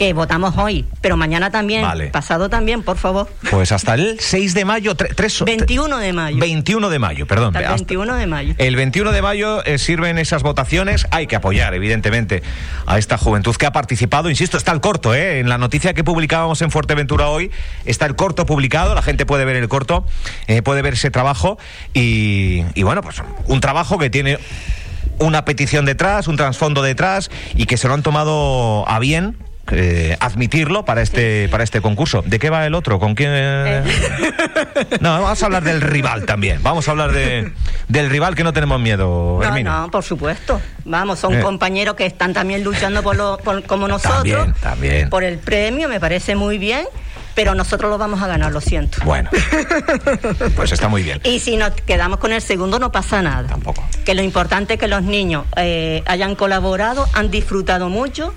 Que 0.00 0.14
votamos 0.14 0.56
hoy, 0.56 0.86
pero 1.02 1.18
mañana 1.18 1.50
también, 1.50 1.82
Vale. 1.82 2.06
pasado 2.06 2.48
también, 2.48 2.82
por 2.82 2.96
favor. 2.96 3.28
Pues 3.50 3.70
hasta 3.70 3.92
el 3.92 4.18
6 4.18 4.54
de 4.54 4.64
mayo, 4.64 4.94
tre- 4.96 5.14
tres, 5.14 5.44
21 5.44 5.98
de 5.98 6.14
mayo. 6.14 6.38
21 6.38 6.88
de 6.88 6.98
mayo, 6.98 7.26
perdón. 7.26 7.48
Hasta 7.48 7.58
el 7.58 7.64
hasta- 7.66 7.76
21 7.76 8.14
de 8.16 8.26
mayo. 8.26 8.54
El 8.56 8.76
21 8.76 9.12
de 9.12 9.20
mayo 9.20 9.62
eh, 9.66 9.76
sirven 9.76 10.16
esas 10.16 10.42
votaciones. 10.42 11.06
Hay 11.10 11.26
que 11.26 11.36
apoyar, 11.36 11.74
evidentemente, 11.74 12.42
a 12.86 12.96
esta 12.96 13.18
juventud 13.18 13.54
que 13.56 13.66
ha 13.66 13.72
participado. 13.72 14.30
Insisto, 14.30 14.56
está 14.56 14.72
el 14.72 14.80
corto, 14.80 15.14
¿eh? 15.14 15.38
En 15.40 15.50
la 15.50 15.58
noticia 15.58 15.92
que 15.92 16.02
publicábamos 16.02 16.62
en 16.62 16.70
Fuerteventura 16.70 17.28
hoy, 17.28 17.50
está 17.84 18.06
el 18.06 18.16
corto 18.16 18.46
publicado. 18.46 18.94
La 18.94 19.02
gente 19.02 19.26
puede 19.26 19.44
ver 19.44 19.56
el 19.56 19.68
corto, 19.68 20.06
eh, 20.46 20.62
puede 20.62 20.80
ver 20.80 20.94
ese 20.94 21.10
trabajo. 21.10 21.58
Y, 21.92 22.64
y 22.74 22.84
bueno, 22.84 23.02
pues 23.02 23.16
un 23.48 23.60
trabajo 23.60 23.98
que 23.98 24.08
tiene 24.08 24.38
una 25.18 25.44
petición 25.44 25.84
detrás, 25.84 26.26
un 26.26 26.38
trasfondo 26.38 26.80
detrás 26.80 27.30
y 27.54 27.66
que 27.66 27.76
se 27.76 27.86
lo 27.86 27.92
han 27.92 28.02
tomado 28.02 28.88
a 28.88 28.98
bien. 28.98 29.36
Eh, 29.72 30.16
admitirlo 30.20 30.84
para 30.84 31.02
este 31.02 31.48
para 31.48 31.64
este 31.64 31.80
concurso. 31.80 32.22
¿De 32.24 32.38
qué 32.38 32.50
va 32.50 32.66
el 32.66 32.74
otro? 32.74 32.98
¿Con 32.98 33.14
quién? 33.14 33.30
eh? 33.32 33.82
No, 35.00 35.20
vamos 35.22 35.42
a 35.42 35.46
hablar 35.46 35.62
del 35.62 35.80
rival 35.80 36.26
también. 36.26 36.62
Vamos 36.62 36.88
a 36.88 36.90
hablar 36.92 37.12
de, 37.12 37.52
del 37.88 38.10
rival 38.10 38.34
que 38.34 38.44
no 38.44 38.52
tenemos 38.52 38.80
miedo, 38.80 39.40
No, 39.42 39.60
no, 39.62 39.90
por 39.90 40.02
supuesto. 40.04 40.60
Vamos, 40.84 41.18
son 41.18 41.34
Eh. 41.34 41.40
compañeros 41.40 41.94
que 41.94 42.06
están 42.06 42.32
también 42.32 42.64
luchando 42.64 43.02
por 43.02 43.16
lo, 43.16 43.38
por- 43.38 43.62
como 43.64 43.86
nosotros. 43.88 44.22
También, 44.24 44.54
también. 44.60 45.10
Por 45.10 45.24
el 45.24 45.38
premio, 45.38 45.88
me 45.88 46.00
parece 46.00 46.34
muy 46.34 46.58
bien, 46.58 46.86
pero 47.34 47.54
nosotros 47.54 47.90
lo 47.90 47.98
vamos 47.98 48.20
a 48.22 48.26
ganar, 48.26 48.50
lo 48.52 48.60
siento. 48.60 48.98
Bueno, 49.04 49.30
pues 50.56 50.72
está 50.72 50.88
muy 50.88 51.02
bien. 51.02 51.20
Y 51.24 51.38
si 51.38 51.56
nos 51.56 51.70
quedamos 51.72 52.18
con 52.18 52.32
el 52.32 52.42
segundo, 52.42 52.78
no 52.78 52.90
pasa 52.92 53.22
nada. 53.22 53.46
Tampoco. 53.48 53.84
Que 54.04 54.14
lo 54.14 54.22
importante 54.22 54.74
es 54.74 54.80
que 54.80 54.88
los 54.88 55.02
niños 55.02 55.44
eh, 55.56 56.02
hayan 56.06 56.34
colaborado, 56.34 57.06
han 57.12 57.30
disfrutado 57.30 57.88
mucho. 57.88 58.34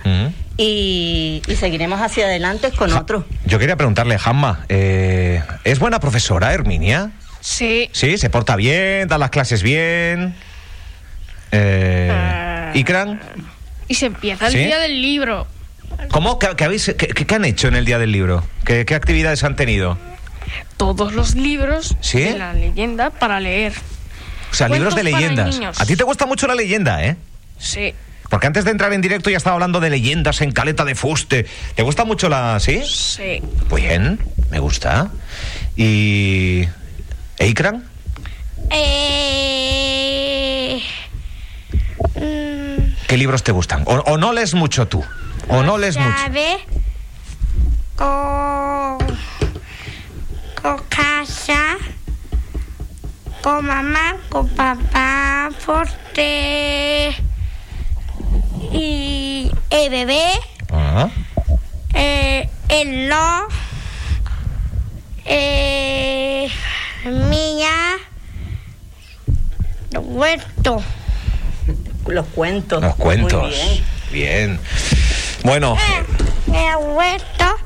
Y, 0.57 1.41
y 1.47 1.55
seguiremos 1.55 1.99
hacia 2.01 2.25
adelante 2.25 2.71
con 2.71 2.89
Ja- 2.91 2.99
otros. 2.99 3.25
Yo 3.45 3.59
quería 3.59 3.75
preguntarle, 3.75 4.17
Jamma, 4.17 4.65
eh, 4.69 5.41
¿es 5.63 5.79
buena 5.79 5.99
profesora, 5.99 6.53
Herminia? 6.53 7.11
Sí. 7.41 7.89
Sí, 7.91 8.17
se 8.17 8.29
porta 8.29 8.55
bien, 8.55 9.07
da 9.07 9.17
las 9.17 9.29
clases 9.29 9.63
bien. 9.63 10.35
Eh, 11.51 12.09
Ah. 12.11 12.71
¿Ikran? 12.73 13.19
Y 13.87 13.95
se 13.95 14.07
empieza 14.07 14.47
el 14.47 14.53
¿Sí? 14.53 14.57
día 14.59 14.79
del 14.79 15.01
libro. 15.01 15.45
¿Cómo? 16.09 16.39
¿Qué, 16.39 16.47
qué 16.57 16.65
habéis- 16.65 16.95
qué- 16.95 17.35
han 17.35 17.45
hecho 17.45 17.67
en 17.67 17.75
el 17.75 17.85
día 17.85 17.99
del 17.99 18.11
libro? 18.11 18.43
¿Qué, 18.65 18.85
qué 18.85 18.95
actividades 18.95 19.43
han 19.43 19.55
tenido? 19.55 19.97
Todos 20.77 21.13
los 21.13 21.35
libros 21.35 21.95
¿Sí? 22.01 22.21
de 22.21 22.37
la 22.37 22.53
leyenda 22.53 23.09
para 23.11 23.39
leer. 23.39 23.73
O 24.51 24.55
sea, 24.55 24.69
libros 24.69 24.95
de 24.95 25.03
leyendas. 25.03 25.59
A 25.79 25.85
ti 25.85 25.95
te 25.95 26.03
gusta 26.03 26.25
mucho 26.25 26.47
la 26.47 26.55
leyenda, 26.55 27.03
¿eh? 27.03 27.15
Sí. 27.57 27.93
Porque 28.33 28.47
antes 28.47 28.65
de 28.65 28.71
entrar 28.71 28.91
en 28.93 29.01
directo 29.01 29.29
ya 29.29 29.37
estaba 29.37 29.53
hablando 29.53 29.79
de 29.79 29.91
leyendas 29.91 30.41
en 30.41 30.51
Caleta 30.53 30.85
de 30.85 30.95
Fuste. 30.95 31.45
¿Te 31.75 31.83
gusta 31.83 32.03
mucho 32.03 32.29
la...? 32.29 32.59
¿Sí? 32.59 32.81
Sí. 32.83 33.43
Bien, 33.71 34.19
me 34.49 34.57
gusta. 34.57 35.11
¿Y... 35.75 36.67
Eikran? 37.37 37.83
Eh, 38.71 39.61
mm, 42.15 43.05
¿Qué 43.07 43.17
libros 43.17 43.43
te 43.43 43.51
gustan? 43.51 43.83
O, 43.85 43.97
o 43.97 44.17
no 44.17 44.33
lees 44.33 44.55
mucho 44.55 44.87
tú? 44.87 45.05
¿O 45.47 45.61
no 45.61 45.77
lees 45.77 45.95
mucho? 45.97 46.17
sabe, 46.17 46.57
Con, 47.95 48.97
con 50.59 50.83
casa, 50.89 51.77
con 53.43 53.63
mamá, 53.63 54.15
con 54.29 54.49
papá, 54.49 55.51
porque 55.67 57.13
y 58.73 59.51
el 59.69 59.89
bebé, 59.89 60.25
Ah, 60.71 61.09
eh, 61.93 62.49
el 62.69 63.07
lo, 63.09 63.47
eh, 65.25 66.49
mía, 67.29 67.97
huerto. 69.99 70.81
Los 72.07 72.25
cuentos. 72.27 72.81
los 72.81 72.95
cuentos. 72.95 73.41
Muy 73.43 73.51
bien. 74.11 74.57
Bien. 74.57 74.59
Bueno, 75.43 75.77
Mi 76.47 76.57
abuelo, 76.67 77.57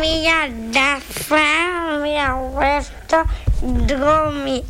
mi 0.00 0.26
Rafa, 0.72 1.98
mi 2.02 2.16
abuelo, 2.18 3.26
Domi. 3.62 4.64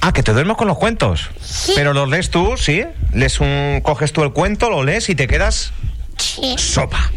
Ah, 0.00 0.12
que 0.12 0.22
te 0.22 0.32
duermes 0.32 0.56
con 0.56 0.68
los 0.68 0.78
cuentos. 0.78 1.30
Sí. 1.40 1.72
Pero 1.74 1.92
los 1.92 2.08
lees 2.08 2.30
tú, 2.30 2.56
¿sí? 2.56 2.84
Lees 3.12 3.40
un, 3.40 3.80
coges 3.82 4.12
tú 4.12 4.22
el 4.22 4.32
cuento, 4.32 4.70
lo 4.70 4.82
lees 4.84 5.08
y 5.08 5.14
te 5.14 5.26
quedas 5.26 5.72
Sí. 6.18 6.54
sopa. 6.58 7.10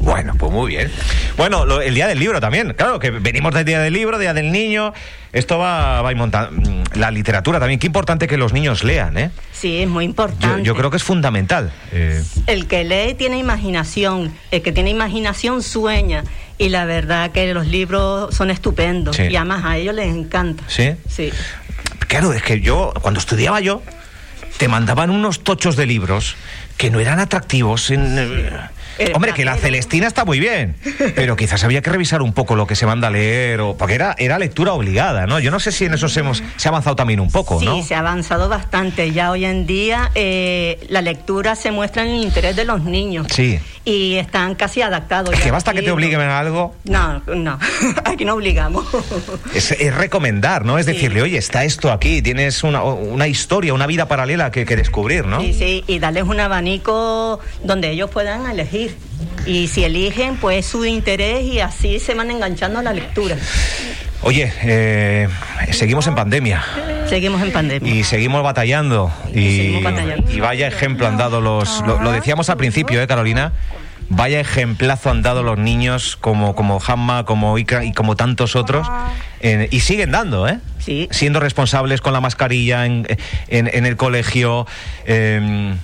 Bueno, 0.00 0.34
pues 0.38 0.52
muy 0.52 0.72
bien. 0.72 0.90
Bueno, 1.36 1.64
lo- 1.64 1.80
el 1.80 1.94
día 1.94 2.06
del 2.08 2.18
libro 2.18 2.40
también. 2.40 2.74
Claro, 2.74 2.98
que 2.98 3.10
venimos 3.10 3.54
del 3.54 3.64
día 3.64 3.78
del 3.80 3.92
libro, 3.94 4.18
día 4.18 4.34
del 4.34 4.50
niño. 4.52 4.92
Esto 5.32 5.58
va, 5.58 6.02
va 6.02 6.08
a 6.08 6.12
ir 6.12 6.18
montando. 6.18 6.50
Mm, 6.52 6.82
La 6.98 7.10
literatura 7.10 7.58
también. 7.58 7.80
Qué 7.80 7.86
importante 7.86 8.26
que 8.26 8.36
los 8.36 8.52
niños 8.52 8.84
lean, 8.84 9.16
¿eh? 9.16 9.30
Sí, 9.52 9.78
es 9.80 9.88
muy 9.88 10.04
Yo, 10.04 10.10
importante. 10.10 10.62
yo 10.62 10.74
creo 10.76 10.90
que 10.90 10.96
es 10.98 11.02
fundamental. 11.02 11.72
Eh, 11.92 12.22
El 12.46 12.66
que 12.66 12.84
lee 12.84 13.14
tiene 13.14 13.38
imaginación, 13.38 14.32
el 14.50 14.62
que 14.62 14.72
tiene 14.72 14.90
imaginación 14.90 15.62
sueña. 15.62 16.24
Y 16.58 16.68
la 16.68 16.84
verdad 16.84 17.32
que 17.32 17.52
los 17.52 17.66
libros 17.66 18.34
son 18.34 18.50
estupendos. 18.50 19.16
Sí. 19.16 19.24
Y 19.24 19.36
además 19.36 19.64
a 19.64 19.76
ellos 19.76 19.94
les 19.94 20.06
encanta. 20.06 20.62
¿Sí? 20.68 20.92
Sí. 21.08 21.32
Claro, 22.06 22.32
es 22.32 22.42
que 22.42 22.60
yo, 22.60 22.92
cuando 23.02 23.18
estudiaba 23.18 23.60
yo, 23.60 23.82
te 24.58 24.68
mandaban 24.68 25.10
unos 25.10 25.42
tochos 25.42 25.76
de 25.76 25.86
libros 25.86 26.36
que 26.76 26.90
no 26.90 27.00
eran 27.00 27.18
atractivos. 27.18 27.90
en, 27.90 28.18
Hombre, 29.14 29.32
que 29.32 29.44
la. 29.44 29.56
Celestina 29.56 30.06
está 30.06 30.24
muy 30.24 30.40
bien, 30.40 30.76
pero 31.14 31.36
quizás 31.36 31.64
había 31.64 31.80
que 31.80 31.88
revisar 31.90 32.20
un 32.22 32.32
poco 32.34 32.54
lo 32.54 32.66
que 32.66 32.76
se 32.76 32.84
manda 32.86 33.08
a 33.08 33.10
leer, 33.10 33.60
o, 33.60 33.76
porque 33.76 33.94
era, 33.94 34.14
era 34.18 34.38
lectura 34.38 34.72
obligada, 34.74 35.26
¿no? 35.26 35.38
Yo 35.38 35.50
no 35.50 35.58
sé 35.60 35.72
si 35.72 35.86
en 35.86 35.94
eso 35.94 36.08
se, 36.08 36.20
hemos, 36.20 36.42
se 36.56 36.68
ha 36.68 36.70
avanzado 36.70 36.94
también 36.96 37.20
un 37.20 37.30
poco, 37.30 37.58
Sí, 37.60 37.64
¿no? 37.66 37.82
se 37.82 37.94
ha 37.94 38.00
avanzado 38.00 38.48
bastante. 38.48 39.10
Ya 39.12 39.30
hoy 39.30 39.44
en 39.46 39.66
día 39.66 40.10
eh, 40.14 40.84
la 40.90 41.00
lectura 41.02 41.54
se 41.56 41.70
muestra 41.70 42.02
en 42.04 42.10
el 42.10 42.22
interés 42.24 42.56
de 42.56 42.64
los 42.66 42.82
niños. 42.82 43.26
Sí. 43.30 43.58
Y 43.86 44.14
están 44.16 44.54
casi 44.54 44.80
adaptados. 44.82 45.32
Es 45.34 45.40
que 45.40 45.50
basta 45.50 45.72
que 45.72 45.82
te 45.82 45.90
obliguen 45.90 46.20
a 46.20 46.38
algo, 46.38 46.74
No, 46.84 47.20
no. 47.34 47.58
Aquí 48.04 48.24
no 48.24 48.34
obligamos. 48.34 48.86
es, 49.54 49.70
es 49.72 49.94
recomendar, 49.94 50.64
¿no? 50.64 50.78
Es 50.78 50.84
Sí. 50.86 50.92
decirle, 50.92 51.22
oye, 51.22 51.38
está 51.38 51.64
esto 51.64 51.90
aquí, 51.92 52.20
tienes 52.22 52.62
una, 52.64 52.82
una 52.82 53.26
historia, 53.28 53.72
una 53.74 53.86
vida 53.86 54.06
paralela 54.08 54.50
que, 54.50 54.64
que 54.66 54.76
descubrir, 54.76 55.26
¿no? 55.26 55.40
Sí, 55.40 55.52
sí, 55.54 55.84
y 55.86 55.98
darles 55.98 56.24
un 56.24 56.38
abanico 56.40 57.40
donde 57.62 57.90
ellos 57.90 58.10
puedan 58.10 58.46
elegir. 58.50 58.83
Y 59.46 59.68
si 59.68 59.84
eligen, 59.84 60.36
pues 60.36 60.66
su 60.66 60.84
interés 60.84 61.44
y 61.44 61.60
así 61.60 61.98
se 62.00 62.14
van 62.14 62.30
enganchando 62.30 62.78
a 62.78 62.82
la 62.82 62.92
lectura. 62.92 63.36
Oye, 64.22 64.50
eh, 64.62 65.28
seguimos 65.72 66.06
en 66.06 66.14
pandemia. 66.14 66.64
Seguimos 67.08 67.42
en 67.42 67.52
pandemia. 67.52 67.94
Y 67.94 68.04
seguimos 68.04 68.42
batallando. 68.42 69.12
Y, 69.34 69.40
Y 69.40 69.56
seguimos 69.56 69.82
batallando. 69.84 70.32
y 70.32 70.40
vaya 70.40 70.66
ejemplo 70.68 71.06
han 71.06 71.18
dado 71.18 71.40
los. 71.42 71.82
Lo, 71.86 72.00
lo 72.00 72.10
decíamos 72.12 72.48
al 72.48 72.56
principio, 72.56 73.02
¿eh, 73.02 73.06
Carolina? 73.06 73.52
Vaya 74.08 74.38
ejemplazo 74.40 75.10
han 75.10 75.22
dado 75.22 75.42
los 75.42 75.58
niños 75.58 76.16
como, 76.16 76.54
como 76.54 76.80
Hamma, 76.86 77.24
como 77.24 77.58
Ika 77.58 77.84
y 77.84 77.92
como 77.92 78.16
tantos 78.16 78.54
otros. 78.56 78.86
y 79.70 79.80
siguen 79.80 80.10
dando, 80.10 80.48
¿eh? 80.48 80.58
Sí. 80.78 81.08
Siendo 81.10 81.40
responsables 81.40 82.00
con 82.00 82.12
la 82.14 82.20
mascarilla 82.20 82.86
en, 82.86 83.06
en- 83.48 83.70
en 83.72 83.86
el 83.86 83.96
colegio. 83.96 84.66
eh, 85.06 85.74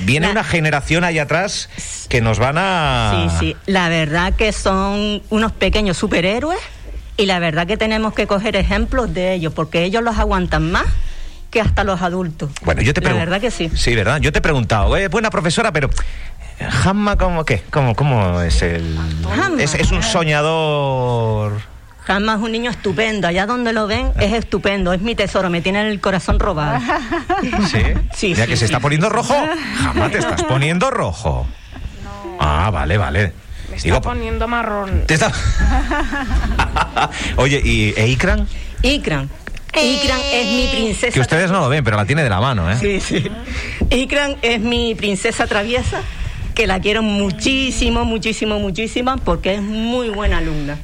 viene 0.00 0.26
La- 0.26 0.32
una 0.32 0.44
generación 0.44 1.04
ahí 1.04 1.18
atrás 1.18 1.68
que 2.08 2.20
nos 2.20 2.38
van 2.38 2.56
a. 2.58 3.28
Sí, 3.30 3.36
sí. 3.38 3.56
La 3.66 3.88
verdad 3.88 4.32
que 4.34 4.52
son 4.52 5.22
unos 5.30 5.52
pequeños 5.52 5.96
superhéroes 5.96 6.58
y 7.16 7.26
la 7.26 7.38
verdad 7.38 7.66
que 7.66 7.76
tenemos 7.76 8.12
que 8.14 8.26
coger 8.26 8.56
ejemplos 8.56 9.12
de 9.14 9.34
ellos 9.34 9.52
porque 9.54 9.84
ellos 9.84 10.02
los 10.02 10.18
aguantan 10.18 10.70
más 10.72 10.86
que 11.50 11.60
hasta 11.60 11.84
los 11.84 12.02
adultos. 12.02 12.50
Bueno, 12.62 12.82
yo 12.82 12.92
te 12.92 13.00
La 13.00 13.12
verdad 13.12 13.40
que 13.40 13.50
sí. 13.52 13.70
Sí, 13.76 13.94
¿verdad? 13.94 14.18
Yo 14.20 14.32
te 14.32 14.40
he 14.40 14.42
preguntado, 14.42 14.96
eh, 14.96 15.08
buena 15.08 15.30
profesora, 15.30 15.72
pero. 15.72 15.88
Hamma, 16.84 17.16
¿cómo 17.16 17.44
qué? 17.44 17.62
¿Cómo, 17.70 17.94
cómo 17.96 18.40
es 18.40 18.62
el.? 18.62 18.96
Es, 19.58 19.74
es 19.74 19.90
un 19.90 20.02
soñador. 20.04 21.60
Jamás 22.06 22.40
un 22.40 22.52
niño 22.52 22.70
estupendo. 22.70 23.28
Allá 23.28 23.46
donde 23.46 23.72
lo 23.72 23.86
ven 23.86 24.12
es 24.20 24.32
estupendo. 24.32 24.92
Es 24.92 25.00
mi 25.00 25.14
tesoro. 25.14 25.48
Me 25.50 25.60
tiene 25.62 25.88
el 25.88 26.00
corazón 26.00 26.38
robado. 26.38 26.80
Sí. 27.70 27.78
Sí, 28.14 28.28
Mira 28.28 28.44
sí, 28.44 28.50
que 28.50 28.56
se 28.56 28.58
sí. 28.58 28.64
está 28.66 28.80
poniendo 28.80 29.08
rojo. 29.08 29.34
Hamma, 29.88 30.10
te 30.10 30.18
estás 30.18 30.42
poniendo 30.44 30.90
rojo. 30.90 31.46
Ah, 32.38 32.70
vale, 32.72 32.98
vale. 32.98 33.32
Me 33.70 33.76
está 33.76 33.84
Digo, 33.88 34.00
poniendo 34.02 34.46
marrón. 34.48 35.04
te 35.06 35.14
está- 35.14 35.32
Oye, 37.36 37.60
¿y 37.64 37.94
e 37.96 38.08
Ikran? 38.08 38.46
Ikran. 38.82 39.28
Ikran 39.74 40.20
es 40.32 40.46
mi 40.46 40.68
princesa. 40.70 41.12
Que 41.12 41.20
ustedes 41.20 41.50
no 41.50 41.60
lo 41.60 41.68
ven, 41.68 41.82
pero 41.82 41.96
la 41.96 42.04
tiene 42.04 42.22
de 42.22 42.30
la 42.30 42.40
mano, 42.40 42.70
¿eh? 42.70 42.76
Sí, 42.78 43.00
sí. 43.00 43.24
Ikran 43.90 44.36
es 44.42 44.60
mi 44.60 44.94
princesa 44.94 45.46
traviesa, 45.46 46.00
que 46.54 46.66
la 46.66 46.78
quiero 46.80 47.02
muchísimo, 47.02 48.04
muchísimo, 48.04 48.58
muchísimo, 48.60 49.16
porque 49.24 49.54
es 49.54 49.62
muy 49.62 50.10
buena 50.10 50.38
alumna. 50.38 50.78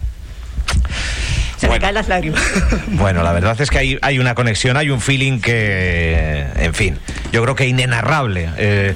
Se 1.61 1.67
Bueno. 1.67 1.75
me 1.75 1.81
caen 1.83 1.95
las 1.95 2.09
lágrimas. 2.09 2.41
Bueno, 2.89 3.23
la 3.23 3.33
verdad 3.33 3.61
es 3.61 3.69
que 3.71 3.79
hay, 3.79 3.99
hay 4.01 4.19
una 4.19 4.35
conexión, 4.35 4.77
hay 4.79 4.89
un 4.91 5.01
feeling 5.01 5.41
que, 5.41 6.47
en 6.57 6.73
fin, 6.75 6.99
yo 7.33 7.43
creo 7.43 7.55
que 7.55 7.67
inenarrable. 7.67 8.49
Eh, 8.57 8.95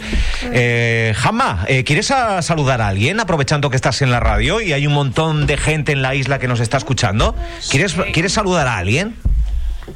eh, 0.52 1.14
Jamma, 1.16 1.64
eh, 1.68 1.84
¿quieres 1.84 2.10
a- 2.10 2.40
saludar 2.42 2.80
a 2.80 2.88
alguien 2.88 3.20
aprovechando 3.20 3.68
que 3.70 3.76
estás 3.76 4.00
en 4.02 4.10
la 4.10 4.18
radio 4.20 4.60
y 4.62 4.72
hay 4.72 4.86
un 4.86 4.94
montón 4.94 5.46
de 5.46 5.56
gente 5.58 5.92
en 5.92 6.00
la 6.02 6.14
isla 6.14 6.38
que 6.38 6.48
nos 6.48 6.60
está 6.60 6.78
escuchando? 6.78 7.36
¿Quieres, 7.70 7.94
¿quieres 8.14 8.32
saludar 8.32 8.66
a 8.66 8.78
alguien? 8.78 9.14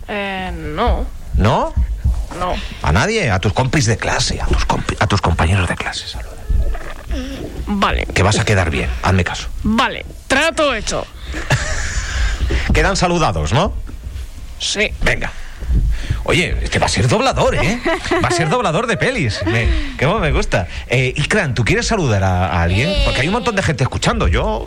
Eh, 0.06 0.52
no, 0.54 1.06
¿No? 1.34 1.72
no. 2.38 2.54
A 2.82 2.92
nadie, 2.92 3.30
a 3.30 3.38
tus 3.38 3.54
compis 3.54 3.86
de 3.86 3.96
clase, 3.96 4.40
a 4.42 4.46
tus, 4.46 4.66
compi- 4.68 4.96
a 5.00 5.06
tus 5.06 5.20
compañeros 5.22 5.66
de 5.68 5.74
clase. 5.76 6.06
saluda. 6.06 6.32
Vale, 7.66 8.06
Que 8.14 8.22
vas 8.22 8.38
a 8.38 8.44
quedar 8.44 8.70
bien, 8.70 8.90
hazme 9.02 9.24
caso. 9.24 9.48
vale. 9.62 10.04
Trato 10.26 10.74
hecho. 10.74 11.06
Quedan 12.72 12.96
saludados, 12.96 13.52
¿no? 13.52 13.72
Sí. 14.58 14.90
Venga. 15.02 15.32
Oye, 16.24 16.56
este 16.62 16.78
va 16.78 16.86
a 16.86 16.88
ser 16.88 17.08
doblador, 17.08 17.54
¿eh? 17.54 17.80
Va 18.22 18.28
a 18.28 18.30
ser 18.30 18.48
doblador 18.48 18.86
de 18.86 18.96
pelis. 18.96 19.40
Me, 19.46 19.68
que 19.96 20.06
me 20.06 20.30
gusta. 20.32 20.66
Eh, 20.88 21.12
Ikran, 21.16 21.54
¿tú 21.54 21.64
quieres 21.64 21.86
saludar 21.86 22.22
a, 22.24 22.46
a 22.48 22.62
alguien? 22.62 22.92
Porque 23.04 23.20
hay 23.22 23.28
un 23.28 23.34
montón 23.34 23.56
de 23.56 23.62
gente 23.62 23.82
escuchando. 23.84 24.28
Yo. 24.28 24.62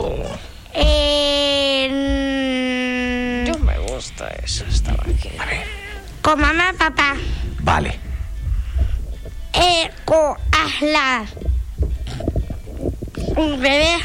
Eh, 2.12 3.44
Yo 3.46 3.58
me 3.60 3.78
gusta 3.78 4.28
eso. 4.42 4.64
Estaba 4.68 5.02
aquí. 5.04 5.30
A 5.38 5.44
ver, 5.46 5.64
con 6.20 6.40
mamá, 6.40 6.72
papá. 6.78 7.14
vale. 7.60 7.98
Eh, 9.54 9.90
con 10.04 10.36
Asla. 10.50 11.24
Un 13.36 13.60
bebé. 13.60 13.96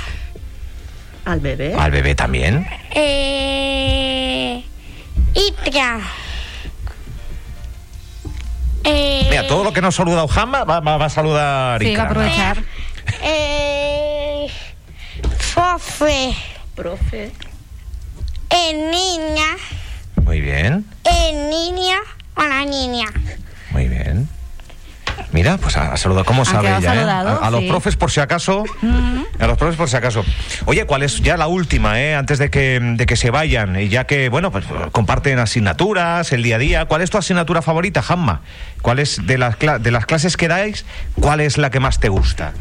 Al 1.27 1.41
bebé. 1.41 1.75
Al 1.77 1.91
bebé 1.91 2.15
también. 2.15 2.65
Eh, 2.91 4.63
Itra. 5.33 5.99
Eh, 8.85 9.27
Mira, 9.29 9.45
todo 9.47 9.65
lo 9.65 9.73
que 9.73 9.81
nos 9.81 9.93
ha 9.93 9.97
saludado 9.97 10.27
va, 10.27 10.63
va- 10.79 10.97
va 10.97 11.05
a 11.05 11.09
saludar 11.09 11.81
Sí, 11.81 11.93
va 11.95 12.03
a 12.03 12.05
aprovechar. 12.05 12.57
eh, 13.23 14.47
Fofe. 15.37 16.33
Profe. 16.75 17.31
Eh, 18.49 18.73
niña. 18.73 19.57
Muy 20.23 20.39
bien, 20.39 20.85
Eh, 21.03 21.33
niña. 21.49 21.97
Una 22.37 22.63
niña. 22.63 23.07
Mira, 25.37 25.57
pues 25.57 25.77
ha, 25.77 25.93
ha 25.93 25.97
saludado. 25.97 26.25
¿Cómo 26.25 26.45
sabe 26.45 26.75
ella? 26.75 26.95
eh? 26.95 26.99
A, 27.03 27.19
a 27.45 27.51
los 27.51 27.59
sí. 27.61 27.67
profes, 27.69 27.95
por 27.95 28.09
si 28.09 28.19
acaso. 28.19 28.63
A 29.39 29.45
los 29.45 29.55
profes, 29.55 29.75
por 29.77 29.87
si 29.87 29.95
acaso. 29.95 30.25
Oye, 30.65 30.85
¿cuál 30.85 31.03
es 31.03 31.21
ya 31.21 31.37
la 31.37 31.45
última, 31.45 32.01
eh? 32.01 32.15
Antes 32.15 32.39
de 32.39 32.49
que, 32.49 32.79
de 32.81 33.05
que 33.05 33.15
se 33.15 33.29
vayan, 33.29 33.79
y 33.79 33.87
ya 33.87 34.05
que, 34.07 34.29
bueno, 34.29 34.51
pues 34.51 34.65
comparten 34.91 35.37
asignaturas, 35.37 36.31
el 36.31 36.41
día 36.41 36.55
a 36.55 36.59
día. 36.59 36.85
¿Cuál 36.85 37.03
es 37.03 37.11
tu 37.11 37.19
asignatura 37.19 37.61
favorita, 37.61 38.03
Hamma? 38.07 38.41
¿Cuál 38.81 38.97
es 38.97 39.27
de 39.27 39.37
las, 39.37 39.59
cla- 39.59 39.77
de 39.77 39.91
las 39.91 40.07
clases 40.07 40.37
que 40.37 40.47
dais? 40.47 40.85
¿Cuál 41.19 41.41
es 41.41 41.59
la 41.59 41.69
que 41.69 41.79
más 41.79 41.99
te 41.99 42.09
gusta? 42.09 42.53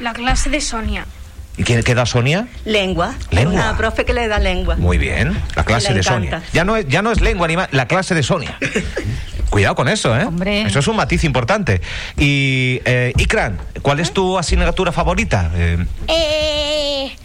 La 0.00 0.14
clase 0.14 0.48
de 0.48 0.62
Sonia. 0.62 1.04
¿Y 1.56 1.62
quién 1.62 1.82
queda 1.82 2.04
Sonia? 2.04 2.48
Lengua. 2.64 3.14
Lengua. 3.30 3.52
Una 3.52 3.76
profe 3.76 4.04
que 4.04 4.12
le 4.12 4.26
da 4.26 4.38
lengua. 4.38 4.74
Muy 4.76 4.98
bien, 4.98 5.40
la 5.54 5.64
clase 5.64 5.88
Le 5.88 5.94
de 5.94 6.00
encanta. 6.00 6.36
Sonia. 6.38 6.42
Ya 6.52 6.64
no 6.64 6.76
es, 6.76 6.86
ya 6.88 7.00
no 7.02 7.12
es 7.12 7.20
lengua 7.20 7.46
ni 7.46 7.56
más, 7.56 7.68
la 7.72 7.86
clase 7.86 8.14
de 8.14 8.22
Sonia. 8.24 8.58
Cuidado 9.50 9.76
con 9.76 9.88
eso, 9.88 10.16
¿eh? 10.18 10.24
Hombre. 10.24 10.62
Eso 10.62 10.80
es 10.80 10.88
un 10.88 10.96
matiz 10.96 11.22
importante. 11.22 11.80
Y, 12.16 12.80
eh, 12.84 13.12
Ikran, 13.16 13.58
¿cuál 13.82 14.00
es 14.00 14.12
tu 14.12 14.36
asignatura 14.36 14.90
favorita? 14.90 15.50
Eh, 15.54 15.86
Eh, 16.08 17.16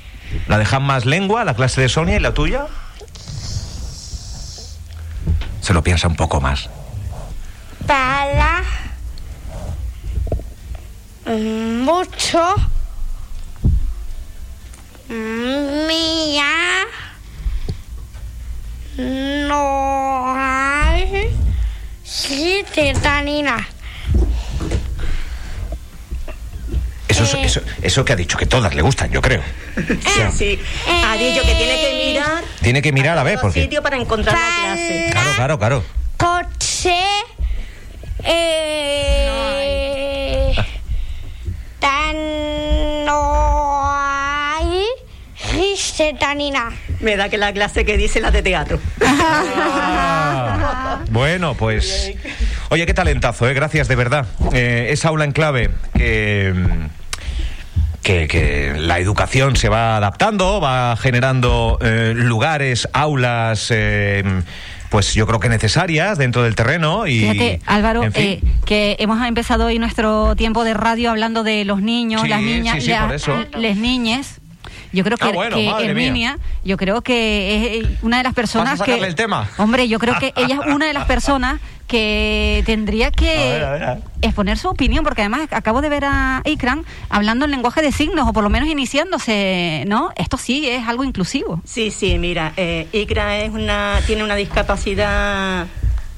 ¿La 0.48 0.60
dejan 0.60 0.84
más 0.84 1.06
lengua, 1.08 1.44
la 1.44 1.56
clase 1.56 1.82
de 1.82 1.90
Sonia 1.90 2.16
y 2.18 2.20
la 2.20 2.34
tuya? 2.36 2.68
Se 5.62 5.74
lo 5.74 5.82
piensa 5.84 6.08
un 6.08 6.16
poco 6.16 6.40
más. 6.40 6.70
para 7.88 8.62
mucho 11.26 12.54
mía 15.10 16.86
no 18.98 20.34
hay 20.38 21.30
ciudadanía. 22.04 23.68
Eso, 27.08 27.24
es- 27.24 27.34
Eh. 27.34 27.42
eso, 27.44 27.62
eso 27.82 28.06
que 28.06 28.14
ha 28.14 28.16
dicho, 28.16 28.38
que 28.38 28.46
todas 28.46 28.76
le 28.76 28.82
gustan, 28.84 29.10
yo 29.12 29.22
creo. 29.22 29.42
Sí, 29.76 30.22
sí. 30.38 30.60
Ha 31.04 31.16
dicho 31.18 31.42
que 31.42 31.56
tiene 31.56 31.82
que 31.82 32.04
mirar. 32.06 32.44
Tiene 32.62 32.82
que 32.82 32.92
mirar 32.92 33.18
a 33.18 33.24
ver, 33.24 33.40
porque... 33.42 33.64
sitio 33.64 33.82
para 33.82 33.98
encontrar 33.98 34.36
la 34.38 34.74
clase. 34.76 35.08
Claro, 35.12 35.36
claro, 35.36 35.58
claro. 35.60 35.84
coche 36.18 36.96
eh, 38.24 39.32
tan 41.80 43.06
no 43.06 43.90
hay 43.92 44.84
ciudadanía. 46.08 46.70
Me 47.02 47.16
da 47.18 47.30
que 47.30 47.38
la 47.38 47.52
clase 47.54 47.86
que 47.86 47.98
dice 47.98 48.20
la 48.22 48.32
de 48.32 48.42
teatro. 48.42 48.80
Ah, 49.06 51.00
bueno, 51.12 51.54
pues. 51.56 52.12
Oye, 52.70 52.86
qué 52.86 52.94
talentazo, 52.94 53.48
¿eh? 53.50 53.54
Gracias, 53.54 53.88
de 53.88 53.96
verdad. 53.96 54.26
Eh, 54.54 54.88
esa 54.92 55.10
aula 55.10 55.26
en 55.26 55.32
clave 55.32 55.70
que. 55.94 56.54
Que, 58.02 58.28
que 58.28 58.74
la 58.78 58.98
educación 58.98 59.56
se 59.58 59.68
va 59.70 59.98
adaptando, 59.98 60.60
va 60.62 60.96
generando 60.98 61.78
eh, 61.82 62.14
lugares, 62.16 62.88
aulas, 62.94 63.68
eh, 63.72 64.24
pues 64.90 65.14
yo 65.14 65.28
creo 65.28 65.40
que 65.40 65.50
necesarias 65.50 66.18
dentro 66.18 66.42
del 66.42 66.56
terreno 66.56 67.06
y 67.06 67.20
Fíjate, 67.20 67.60
Álvaro, 67.68 68.04
en 68.06 68.14
fin. 68.14 68.24
eh, 68.24 68.42
que 68.66 68.96
hemos 69.00 69.24
empezado 69.28 69.66
hoy 69.66 69.78
nuestro 69.80 70.36
tiempo 70.38 70.64
de 70.64 70.74
radio 70.74 71.12
hablando 71.12 71.44
de 71.44 71.66
los 71.66 71.82
niños, 71.82 72.22
Sí, 72.24 72.30
las 72.30 72.42
niñas, 72.42 72.76
sí, 72.76 72.82
sí, 72.82 72.92
la- 72.92 73.06
por 73.06 73.14
eso. 73.16 73.46
las 73.54 73.76
niñes. 73.78 74.39
Yo 74.92 75.04
creo 75.04 75.18
que, 75.18 75.26
Ah, 75.26 75.32
bueno, 75.32 75.56
que 75.56 75.70
madre 75.70 75.94
mía. 75.94 76.08
Herminia, 76.08 76.38
yo 76.64 76.78
creo 76.78 77.02
que 77.02 77.56
es 77.78 77.86
eh, 77.86 77.98
una 78.02 78.18
de 78.18 78.24
las 78.24 78.34
personas 78.34 78.72
¿Vas 78.74 78.82
a 78.82 78.86
sacarle 78.86 79.02
que... 79.02 79.08
el 79.10 79.16
tema? 79.16 79.48
Hombre, 79.58 79.88
yo 79.88 80.00
creo 80.00 80.16
que 80.20 80.34
ella 80.36 80.60
es 80.66 80.74
una 80.74 80.88
de 80.88 80.94
las 80.94 81.06
personas 81.06 81.60
que 81.88 82.62
tendría 82.68 83.10
que 83.12 83.30
A 83.32 83.34
ver, 83.54 83.64
a 83.64 83.72
ver, 83.72 83.84
a 83.84 83.94
ver. 83.96 84.04
exponer 84.22 84.58
su 84.60 84.68
opinión, 84.70 85.04
porque 85.04 85.22
además 85.22 85.48
acabo 85.52 85.82
de 85.82 85.90
ver 85.90 86.06
a 86.06 86.42
Ikran 86.46 86.86
hablando 87.10 87.46
en 87.46 87.52
lenguaje 87.52 87.82
de 87.82 87.92
signos, 87.92 88.28
o 88.30 88.34
por 88.34 88.44
lo 88.44 88.50
menos 88.52 88.70
iniciándose, 88.70 89.84
¿no? 89.88 90.12
Esto 90.16 90.38
sí 90.38 90.70
es 90.70 90.88
algo 90.88 91.04
inclusivo. 91.04 91.62
Sí, 91.66 91.90
sí, 91.92 92.18
mira, 92.20 92.54
eh, 92.58 92.88
Icra 92.92 93.40
es 93.40 93.52
una, 93.52 94.00
tiene 94.06 94.24
una 94.24 94.36
discapacidad 94.36 95.66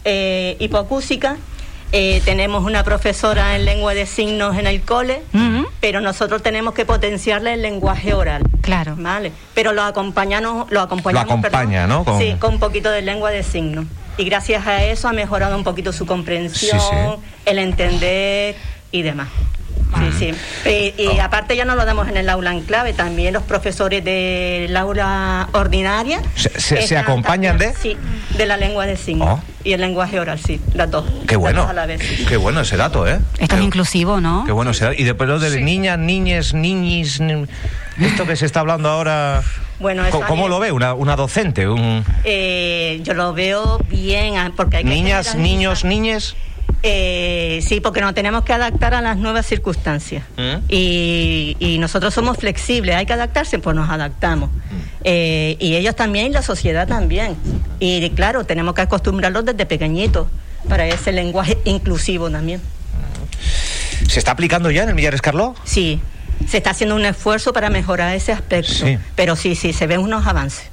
eh, 0.04 0.58
hipoacúsica. 0.60 1.38
Eh, 1.92 2.22
tenemos 2.24 2.64
una 2.64 2.84
profesora 2.84 3.56
en 3.56 3.66
lengua 3.66 3.94
de 3.94 4.06
signos 4.06 4.58
en 4.58 4.68
el 4.68 4.82
cole, 4.82 5.22
pero 5.82 6.00
nosotros 6.02 6.42
tenemos 6.42 6.74
que 6.74 6.86
potenciarle 6.86 7.54
el 7.54 7.62
lenguaje 7.62 8.14
oral. 8.14 8.44
Claro. 8.62 8.96
Vale, 8.98 9.32
pero 9.54 9.74
lo 9.74 9.84
acompañamos, 9.84 10.72
lo 10.72 10.82
acompañamos, 10.82 11.28
Lo 11.28 11.34
acompaña, 11.34 11.82
perdón, 11.84 11.90
¿no? 11.90 12.04
Con- 12.06 12.20
Sí, 12.20 12.36
con 12.40 12.54
un 12.54 12.60
poquito 12.60 12.90
de 12.92 13.02
lengua 13.02 13.32
de 13.32 13.44
signos. 13.44 13.86
Y 14.18 14.26
gracias 14.26 14.68
a 14.68 14.84
eso 14.86 15.08
ha 15.08 15.14
mejorado 15.14 15.56
un 15.56 15.64
poquito 15.64 15.92
su 15.94 16.06
comprensión, 16.06 16.80
Sí, 16.80 16.86
sí. 16.90 17.22
el 17.46 17.60
entender 17.60 18.56
y 18.92 19.02
demás. 19.02 19.30
Sí, 20.18 20.34
sí. 20.64 20.70
Y, 20.98 21.02
y 21.04 21.08
Oh. 21.08 21.22
aparte 21.22 21.56
ya 21.56 21.66
no 21.66 21.76
lo 21.76 21.86
damos 21.86 22.08
en 22.08 22.18
el 22.18 22.30
aula 22.30 22.52
en 22.52 22.62
clave, 22.62 22.94
también 22.94 23.34
los 23.34 23.44
profesores 23.44 24.04
del 24.04 24.76
aula 24.78 25.50
ordinaria. 25.54 26.22
¿Se- 26.36 26.50
se- 26.50 26.60
se 26.60 26.80
están 26.80 27.00
acompañan 27.00 27.58
también- 27.58 27.74
de? 27.74 27.80
Sí, 27.80 27.98
de 28.38 28.46
la 28.46 28.58
lengua 28.58 28.86
de 28.86 28.98
signos. 28.98 29.40
Oh. 29.40 29.44
Y 29.64 29.74
el 29.74 29.82
lenguaje 29.82 30.20
oral, 30.20 30.40
sí, 30.40 30.60
las 30.74 30.90
dos. 30.90 31.06
Qué 31.28 31.36
las 31.36 31.42
bueno. 31.42 31.62
dos 31.62 31.70
a 31.70 31.74
la 31.74 31.86
vez. 31.86 32.02
sí. 32.02 32.26
Qué 32.26 32.38
bueno 32.38 32.62
ese 32.62 32.78
dato, 32.78 33.08
¿eh? 33.08 33.20
Esto 33.38 33.56
Qué- 33.56 33.62
es 33.62 33.66
inclusivo, 33.66 34.20
¿no? 34.20 34.44
Qué 34.46 34.52
bueno 34.52 34.72
ese 34.72 34.86
dato. 34.86 34.96
Y 35.00 35.04
después 35.04 35.30
lo 35.30 35.40
de 35.40 35.62
niñas, 35.62 36.00
niñes, 36.00 36.54
niñis, 36.54 37.20
ni- 37.20 37.46
esto 38.00 38.26
que 38.26 38.36
se 38.36 38.46
está 38.46 38.62
hablando 38.62 38.90
ahora. 38.90 39.44
Bueno, 39.80 40.04
eso 40.06 40.12
¿Cómo, 40.18 40.28
cómo 40.28 40.48
lo 40.48 40.60
ve 40.60 40.72
una, 40.72 40.94
una 40.94 41.16
docente? 41.16 41.68
Un... 41.68 42.06
Eh, 42.24 43.00
yo 43.04 43.14
lo 43.16 43.34
veo 43.34 43.80
bien, 43.90 44.38
ah, 44.38 44.52
porque 44.56 44.78
hay 44.78 44.84
que 44.84 44.90
Niñas, 44.90 45.36
niños, 45.36 45.84
niñes. 45.84 46.36
Eh, 46.84 47.60
sí, 47.62 47.80
porque 47.80 48.02
nos 48.02 48.14
tenemos 48.14 48.44
que 48.44 48.54
adaptar 48.54 48.94
a 48.94 49.02
las 49.02 49.18
nuevas 49.18 49.46
circunstancias. 49.46 50.24
¿Mm? 50.38 50.64
Y, 50.70 51.56
y 51.60 51.78
nosotros 51.78 52.14
somos 52.14 52.38
flexibles, 52.38 52.96
hay 52.96 53.06
que 53.06 53.14
adaptarse, 53.14 53.60
pues 53.60 53.76
nos 53.76 53.90
adaptamos. 53.90 54.50
Eh, 55.04 55.58
y 55.60 55.76
ellos 55.76 55.96
también, 55.96 56.28
y 56.28 56.30
la 56.30 56.42
sociedad 56.42 56.88
también. 56.88 57.36
Y 57.80 58.10
claro, 58.12 58.46
tenemos 58.46 58.74
que 58.74 58.82
acostumbrarlos 58.82 59.46
desde 59.46 59.66
pequeñitos 59.66 60.28
para 60.68 60.88
ese 60.88 61.12
lenguaje 61.12 61.58
inclusivo 61.66 62.30
también. 62.30 62.62
¿Se 64.08 64.20
está 64.20 64.32
aplicando 64.32 64.72
ya 64.72 64.84
en 64.84 64.90
el 64.90 64.96
Millares 64.96 65.22
Carlos? 65.22 65.58
Sí, 65.64 66.02
se 66.48 66.58
está 66.58 66.72
haciendo 66.72 66.96
un 66.96 67.06
esfuerzo 67.06 67.54
para 67.54 67.70
mejorar 67.70 68.16
ese 68.16 68.32
aspecto. 68.32 68.74
Sí. 68.74 68.98
Pero 69.16 69.36
sí, 69.36 69.56
sí, 69.56 69.74
se 69.74 69.88
ven 69.88 70.00
unos 70.00 70.26
avances. 70.26 70.71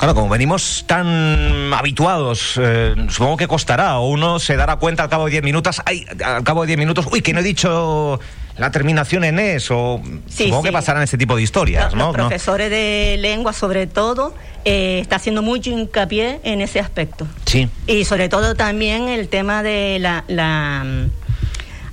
Claro, 0.00 0.14
como 0.14 0.30
venimos 0.30 0.84
tan 0.86 1.74
habituados, 1.74 2.58
eh, 2.58 2.94
supongo 3.10 3.36
que 3.36 3.46
costará, 3.46 3.98
o 3.98 4.08
uno 4.08 4.38
se 4.38 4.56
dará 4.56 4.76
cuenta 4.76 5.02
al 5.02 5.10
cabo 5.10 5.26
de 5.26 5.32
10 5.32 5.42
minutos, 5.42 5.82
ay, 5.84 6.06
al 6.24 6.42
cabo 6.42 6.62
de 6.62 6.68
10 6.68 6.78
minutos, 6.78 7.06
uy, 7.12 7.20
que 7.20 7.34
no 7.34 7.40
he 7.40 7.42
dicho 7.42 8.18
la 8.56 8.70
terminación 8.70 9.24
en 9.24 9.38
es, 9.38 9.70
o 9.70 10.00
Sí, 10.26 10.44
supongo 10.44 10.62
que 10.62 10.72
pasarán 10.72 11.02
este 11.02 11.18
tipo 11.18 11.36
de 11.36 11.42
historias, 11.42 11.92
¿no? 11.94 12.06
los 12.06 12.16
¿No? 12.16 12.28
profesores 12.28 12.70
de 12.70 13.18
lengua, 13.18 13.52
sobre 13.52 13.86
todo, 13.86 14.34
eh, 14.64 15.00
está 15.02 15.16
haciendo 15.16 15.42
mucho 15.42 15.68
hincapié 15.68 16.40
en 16.44 16.62
ese 16.62 16.80
aspecto. 16.80 17.26
Sí. 17.44 17.68
Y 17.86 18.06
sobre 18.06 18.30
todo 18.30 18.54
también 18.54 19.10
el 19.10 19.28
tema 19.28 19.62
de 19.62 19.98
la, 20.00 20.24
la 20.28 20.82
mm, 20.82 21.10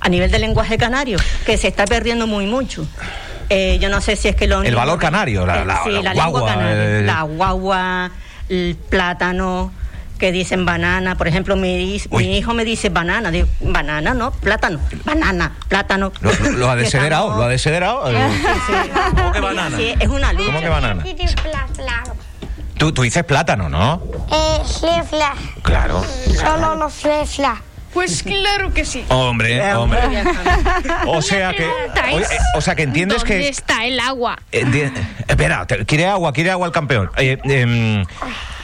a 0.00 0.08
nivel 0.08 0.30
del 0.30 0.40
lenguaje 0.40 0.78
canario, 0.78 1.18
que 1.44 1.58
se 1.58 1.68
está 1.68 1.84
perdiendo 1.84 2.26
muy 2.26 2.46
mucho. 2.46 2.86
Eh, 3.50 3.78
yo 3.80 3.88
no 3.88 4.00
sé 4.00 4.16
si 4.16 4.28
es 4.28 4.36
que 4.36 4.46
lo 4.46 4.62
El 4.62 4.74
valor 4.74 4.98
canario, 4.98 5.46
la- 5.46 5.62
eh, 5.62 5.64
la- 5.64 5.82
sí, 5.84 5.90
la 5.90 6.02
la, 6.02 6.12
guagua, 6.14 6.46
canaria, 6.46 6.98
eh. 6.98 7.02
la 7.02 7.22
guagua, 7.22 8.10
el 8.48 8.76
plátano, 8.90 9.72
que 10.18 10.32
dicen 10.32 10.64
banana, 10.66 11.16
por 11.16 11.28
ejemplo, 11.28 11.54
mi, 11.56 12.00
mi 12.10 12.38
hijo 12.38 12.52
me 12.52 12.64
dice 12.64 12.88
banana, 12.88 13.30
digo, 13.30 13.46
banana, 13.60 14.12
no, 14.14 14.32
plátano, 14.32 14.80
banana, 15.04 15.52
plátano. 15.68 16.12
Lo, 16.20 16.32
lo- 16.32 16.50
lo 16.58 16.70
ha 16.70 16.76
desederado, 16.76 17.36
lo 17.36 17.44
ha 17.44 17.48
desederado. 17.48 18.06
Sí, 18.10 18.16
sí. 18.66 18.72
¿Cómo 19.16 19.32
que 19.32 19.40
banana? 19.40 19.76
Sí, 19.76 19.94
es 19.98 20.08
una 20.08 20.32
luz. 20.32 20.44
¿Cómo 20.46 20.60
que 20.60 20.68
banana? 20.68 21.04
Tú, 22.76 22.92
tú 22.92 23.02
dices 23.02 23.24
plátano, 23.24 23.68
¿no? 23.68 24.02
Eh, 24.30 24.60
fla, 24.78 25.02
fla. 25.02 25.34
Claro. 25.62 26.04
Solo 26.36 26.76
los 26.76 26.92
fla, 26.94 27.24
fla. 27.26 27.62
Pues 27.92 28.22
claro 28.22 28.72
que 28.72 28.84
sí. 28.84 29.04
Hombre, 29.08 29.60
hombre. 29.74 30.00
O 31.06 31.22
sea 31.22 31.52
que, 31.52 31.66
oye, 32.12 32.24
eh, 32.24 32.38
o 32.54 32.60
sea 32.60 32.74
que 32.74 32.82
entiendes 32.82 33.18
¿Dónde 33.18 33.38
que 33.40 33.48
está 33.48 33.84
el 33.86 33.98
agua? 33.98 34.38
Enti- 34.52 34.92
Espera, 35.26 35.66
te- 35.66 35.84
quiere 35.84 36.06
agua, 36.06 36.32
quiere 36.32 36.50
agua 36.50 36.66
el 36.66 36.72
campeón. 36.72 37.10
Eh, 37.16 37.38
em, 37.44 38.04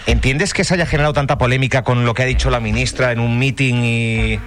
¿Entiendes 0.06 0.52
que 0.52 0.64
se 0.64 0.74
haya 0.74 0.84
generado 0.86 1.14
tanta 1.14 1.38
polémica 1.38 1.82
con 1.82 2.04
lo 2.04 2.12
que 2.14 2.22
ha 2.22 2.26
dicho 2.26 2.50
la 2.50 2.60
ministra 2.60 3.12
en 3.12 3.20
un 3.20 3.38
meeting 3.38 3.74
y, 3.84 4.38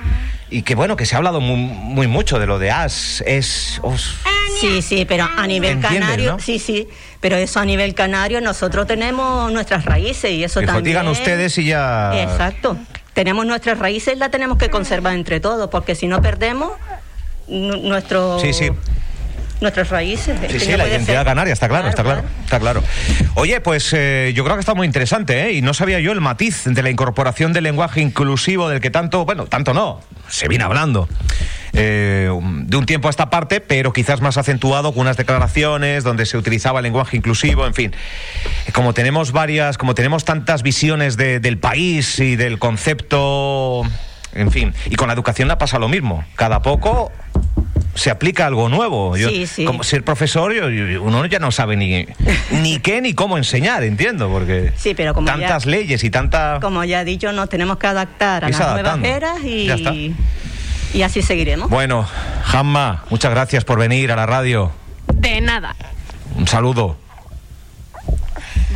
y 0.51 0.61
que 0.61 0.75
bueno, 0.75 0.95
que 0.95 1.05
se 1.07 1.15
ha 1.15 1.17
hablado 1.17 1.41
muy, 1.41 1.55
muy 1.57 2.05
mucho 2.07 2.37
de 2.39 2.45
lo 2.45 2.59
de 2.59 2.69
AS? 2.71 3.23
Es. 3.25 3.79
os- 3.81 4.15
Sí, 4.61 4.81
sí, 4.81 5.05
pero 5.07 5.27
a 5.37 5.45
nivel 5.45 5.73
¿Entiendes, 5.73 5.99
canario, 6.01 6.31
no? 6.33 6.39
sí, 6.39 6.57
sí, 6.57 6.87
pero 7.19 7.35
eso 7.37 7.59
a 7.59 7.65
nivel 7.65 7.93
canario 7.93 8.41
nosotros 8.41 8.87
tenemos 8.87 9.51
nuestras 9.51 9.85
raíces 9.85 10.31
y 10.31 10.43
eso 10.43 10.59
Dijo, 10.61 10.73
también. 10.73 10.85
digan 10.95 11.07
ustedes 11.09 11.55
y 11.59 11.65
ya- 11.65 12.11
Exacto. 12.23 12.75
Tenemos 13.17 13.47
nuestras 13.47 13.79
raíces 13.79 14.13
y 14.15 14.19
las 14.19 14.29
tenemos 14.29 14.59
que 14.59 14.69
conservar 14.69 15.15
entre 15.15 15.39
todos, 15.39 15.71
porque 15.71 15.95
si 15.95 16.05
no 16.07 16.21
perdemos 16.21 16.73
nu- 17.47 17.77
nuestro 17.77 18.39
Sí, 18.39 18.53
sí. 18.53 18.69
Nuestras 19.61 19.89
raíces. 19.89 20.39
Es 20.43 20.51
Sí, 20.51 20.59
sí, 20.59 20.71
no 20.71 20.77
la 20.77 20.87
identidad 20.87 21.17
ser. 21.19 21.25
canaria, 21.25 21.53
está 21.53 21.67
claro, 21.67 21.87
está 21.89 22.03
claro, 22.03 22.23
está 22.43 22.59
claro. 22.59 22.83
Oye, 23.35 23.59
pues 23.61 23.91
eh, 23.93 24.31
yo 24.35 24.43
creo 24.43 24.55
que 24.55 24.59
está 24.61 24.73
muy 24.75 24.85
interesante, 24.87 25.47
¿eh? 25.47 25.53
Y 25.53 25.61
no 25.61 25.73
sabía 25.73 25.99
yo 25.99 26.11
el 26.11 26.21
matiz 26.21 26.63
de 26.65 26.83
la 26.83 26.89
incorporación 26.89 27.53
del 27.53 27.63
lenguaje 27.63 28.01
inclusivo 28.01 28.69
del 28.69 28.79
que 28.81 28.89
tanto, 28.89 29.25
bueno, 29.25 29.45
tanto 29.45 29.73
no, 29.73 30.01
se 30.29 30.47
viene 30.47 30.63
hablando. 30.63 31.07
eh, 31.73 32.29
de 32.63 32.77
un 32.77 32.85
tiempo 32.87 33.07
a 33.07 33.11
esta 33.11 33.29
parte, 33.29 33.61
pero 33.61 33.93
quizás 33.93 34.19
más 34.21 34.37
acentuado 34.37 34.93
con 34.93 35.01
unas 35.01 35.17
declaraciones 35.17 36.03
donde 36.03 36.25
se 36.25 36.37
utilizaba 36.37 36.79
el 36.79 36.83
lenguaje 36.83 37.17
inclusivo, 37.17 37.67
en 37.67 37.73
fin. 37.75 37.93
Como 38.73 38.93
tenemos 38.93 39.31
varias, 39.31 39.77
como 39.77 39.93
tenemos 39.93 40.25
tantas 40.25 40.63
visiones 40.63 41.17
de- 41.17 41.39
del 41.39 41.59
país 41.59 42.19
y 42.19 42.35
del 42.35 42.57
concepto, 42.57 43.83
en 44.33 44.51
fin, 44.51 44.73
y 44.89 44.95
con 44.95 45.07
la 45.07 45.13
educación 45.13 45.47
la 45.47 45.57
pasa 45.59 45.77
lo 45.77 45.87
mismo. 45.87 46.23
Cada 46.35 46.61
poco 46.61 47.11
se 47.97 48.09
aplica 48.11 48.45
algo 48.45 48.69
nuevo. 48.69 49.17
Yo, 49.17 49.29
Sí, 49.29 49.45
sí. 49.47 49.65
Como 49.65 49.83
ser 49.83 50.03
profesor, 50.03 50.53
yo- 50.53 50.69
yo- 50.69 51.03
uno 51.03 51.25
ya 51.25 51.39
no 51.39 51.51
sabe 51.51 51.75
ni, 51.75 52.05
ni 52.51 52.79
qué 52.79 53.01
ni 53.01 53.13
cómo 53.13 53.37
enseñar, 53.37 53.83
entiendo, 53.83 54.29
porque 54.29 54.71
Sí, 54.77 54.93
pero 54.95 55.13
como 55.13 55.25
tantas 55.27 55.65
ya- 55.65 55.71
leyes 55.71 56.03
y 56.03 56.09
tanta... 56.09 56.59
Como 56.61 56.83
ya 56.83 57.01
he 57.01 57.05
dicho, 57.05 57.31
nos 57.33 57.49
tenemos 57.49 57.77
que 57.77 57.87
adaptar 57.87 58.45
a 58.45 58.49
las 58.49 58.59
nuevas 58.59 59.03
eras 59.03 59.37
Ya 59.43 59.75
está. 59.75 59.93
y, 59.93 60.15
y 60.93 61.01
así 61.01 61.21
seguiremos. 61.21 61.69
Bueno, 61.69 62.07
Jamma, 62.43 63.03
muchas 63.09 63.31
gracias 63.31 63.65
por 63.65 63.77
venir 63.79 64.11
a 64.11 64.15
la 64.15 64.25
radio. 64.25 64.71
De 65.13 65.41
nada. 65.41 65.75
Un 66.35 66.47
saludo. 66.47 66.97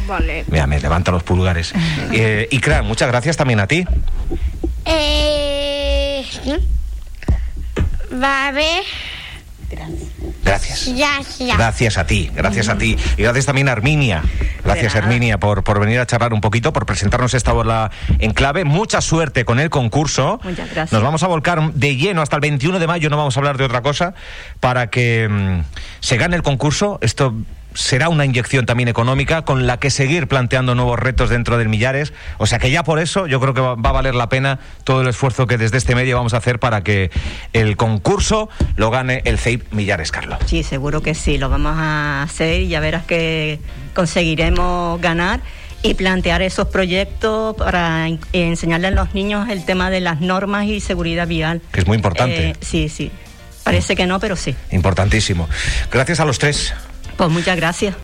Vale. 0.08 0.44
Mira, 0.48 0.68
me 0.68 0.80
levanta 0.80 1.12
los 1.12 1.24
pulgares. 1.24 1.74
Eh, 2.14 2.48
Ikra, 2.52 2.82
muchas 2.82 3.08
gracias 3.08 3.38
también 3.38 3.60
a 3.62 3.68
ti. 3.68 3.86
Eh, 4.86 6.26
va 8.22 8.52
Gracias. 10.44 10.86
Ya. 10.96 11.56
Gracias 11.56 11.98
a 11.98 12.06
ti, 12.06 12.30
gracias 12.34 12.70
a 12.70 12.78
ti. 12.78 12.98
Y 13.18 13.22
gracias 13.24 13.46
también 13.46 13.70
a 13.70 13.72
Arminia. 13.72 14.24
Gracias. 14.64 14.96
Herminia, 14.96 15.40
por, 15.40 15.64
por 15.64 15.80
venir 15.80 16.00
a 16.00 16.06
charlar 16.06 16.34
un 16.34 16.42
poquito, 16.42 16.74
por 16.74 16.86
presentarnos 16.86 17.34
esta 17.34 17.54
bola 17.54 17.92
en 18.20 18.34
clave. 18.34 18.64
Mucha 18.64 19.02
suerte 19.02 19.46
con 19.46 19.60
el 19.60 19.70
concurso. 19.70 20.40
Muchas 20.44 20.70
gracias. 20.70 20.92
Nos 20.92 21.04
vamos 21.04 21.24
a 21.24 21.28
volcar 21.28 21.74
de 21.74 21.96
lleno 21.96 22.22
hasta 22.22 22.36
el 22.36 22.42
21 22.42 22.80
de 22.80 22.88
mayo, 22.88 23.10
no 23.10 23.18
vamos 23.18 23.38
a 23.38 23.40
hablar 23.40 23.58
de 23.58 23.66
otra 23.66 23.82
cosa, 23.82 24.14
para 24.60 24.90
que 24.90 25.28
mm, 25.30 25.62
se 26.00 26.18
gane 26.18 26.36
el 26.36 26.44
concurso. 26.44 27.00
Esto 27.02 27.34
será 27.74 28.10
una 28.10 28.26
inyección 28.26 28.66
también 28.66 28.90
económica 28.90 29.44
con 29.44 29.66
la 29.68 29.78
que 29.78 29.90
seguir 29.90 30.28
planteando 30.28 30.76
nuevos 30.76 31.00
retos 31.00 31.30
dentro 31.30 31.58
del 31.58 31.70
Millares. 31.70 32.14
O 32.38 32.46
sea 32.48 32.60
que 32.60 32.70
ya 32.72 32.84
por 32.84 33.00
eso 33.00 33.28
yo 33.28 33.40
creo 33.40 33.54
que 33.54 33.62
va, 33.62 33.76
va 33.76 33.90
a 33.92 33.94
valer 33.94 34.14
la 34.16 34.28
pena 34.30 34.60
todo 34.84 35.02
el 35.02 35.08
esfuerzo 35.08 35.48
que 35.48 35.58
desde 35.58 35.78
este 35.78 35.96
medio 35.96 36.18
vamos 36.18 36.34
a 36.34 36.38
hacer 36.38 36.60
para 36.60 36.84
que 36.84 37.12
el 37.54 37.78
concurso 37.78 38.50
lo 38.76 38.90
gane 38.92 39.22
el 39.26 39.38
CEIP 39.38 39.72
Millares, 39.74 40.12
Carlos. 40.12 40.40
Sí, 40.46 40.64
seguro 40.64 41.02
que 41.02 41.16
sí, 41.16 41.38
lo 41.38 41.50
vamos 41.50 41.76
a 41.78 42.24
hacer 42.24 42.62
y 42.62 42.68
ya 42.68 42.80
verás 42.80 43.06
que 43.06 43.60
conseguiremos 43.94 45.00
ganar 45.02 45.40
y 45.84 45.94
plantear 45.96 46.42
esos 46.42 46.68
proyectos 46.68 47.56
para 47.56 48.08
en- 48.08 48.20
enseñarle 48.34 48.88
a 48.88 48.92
los 48.92 49.14
niños 49.16 49.50
el 49.50 49.64
tema 49.66 49.90
de 49.90 50.02
las 50.02 50.20
normas 50.22 50.66
y 50.66 50.80
seguridad 50.80 51.28
vial. 51.28 51.62
Que 51.72 51.80
es 51.80 51.88
muy 51.88 51.96
importante. 51.96 52.50
Eh, 52.50 52.56
sí, 52.62 52.90
sí. 52.90 53.12
Parece 53.64 53.96
que 53.96 54.06
no, 54.06 54.20
pero 54.20 54.36
sí. 54.36 54.56
Importantísimo. 54.72 55.48
Gracias 55.92 56.20
a 56.20 56.26
los 56.26 56.40
tres. 56.40 56.74
Pues 57.18 57.30
muchas 57.30 57.56
gracias. 57.56 57.96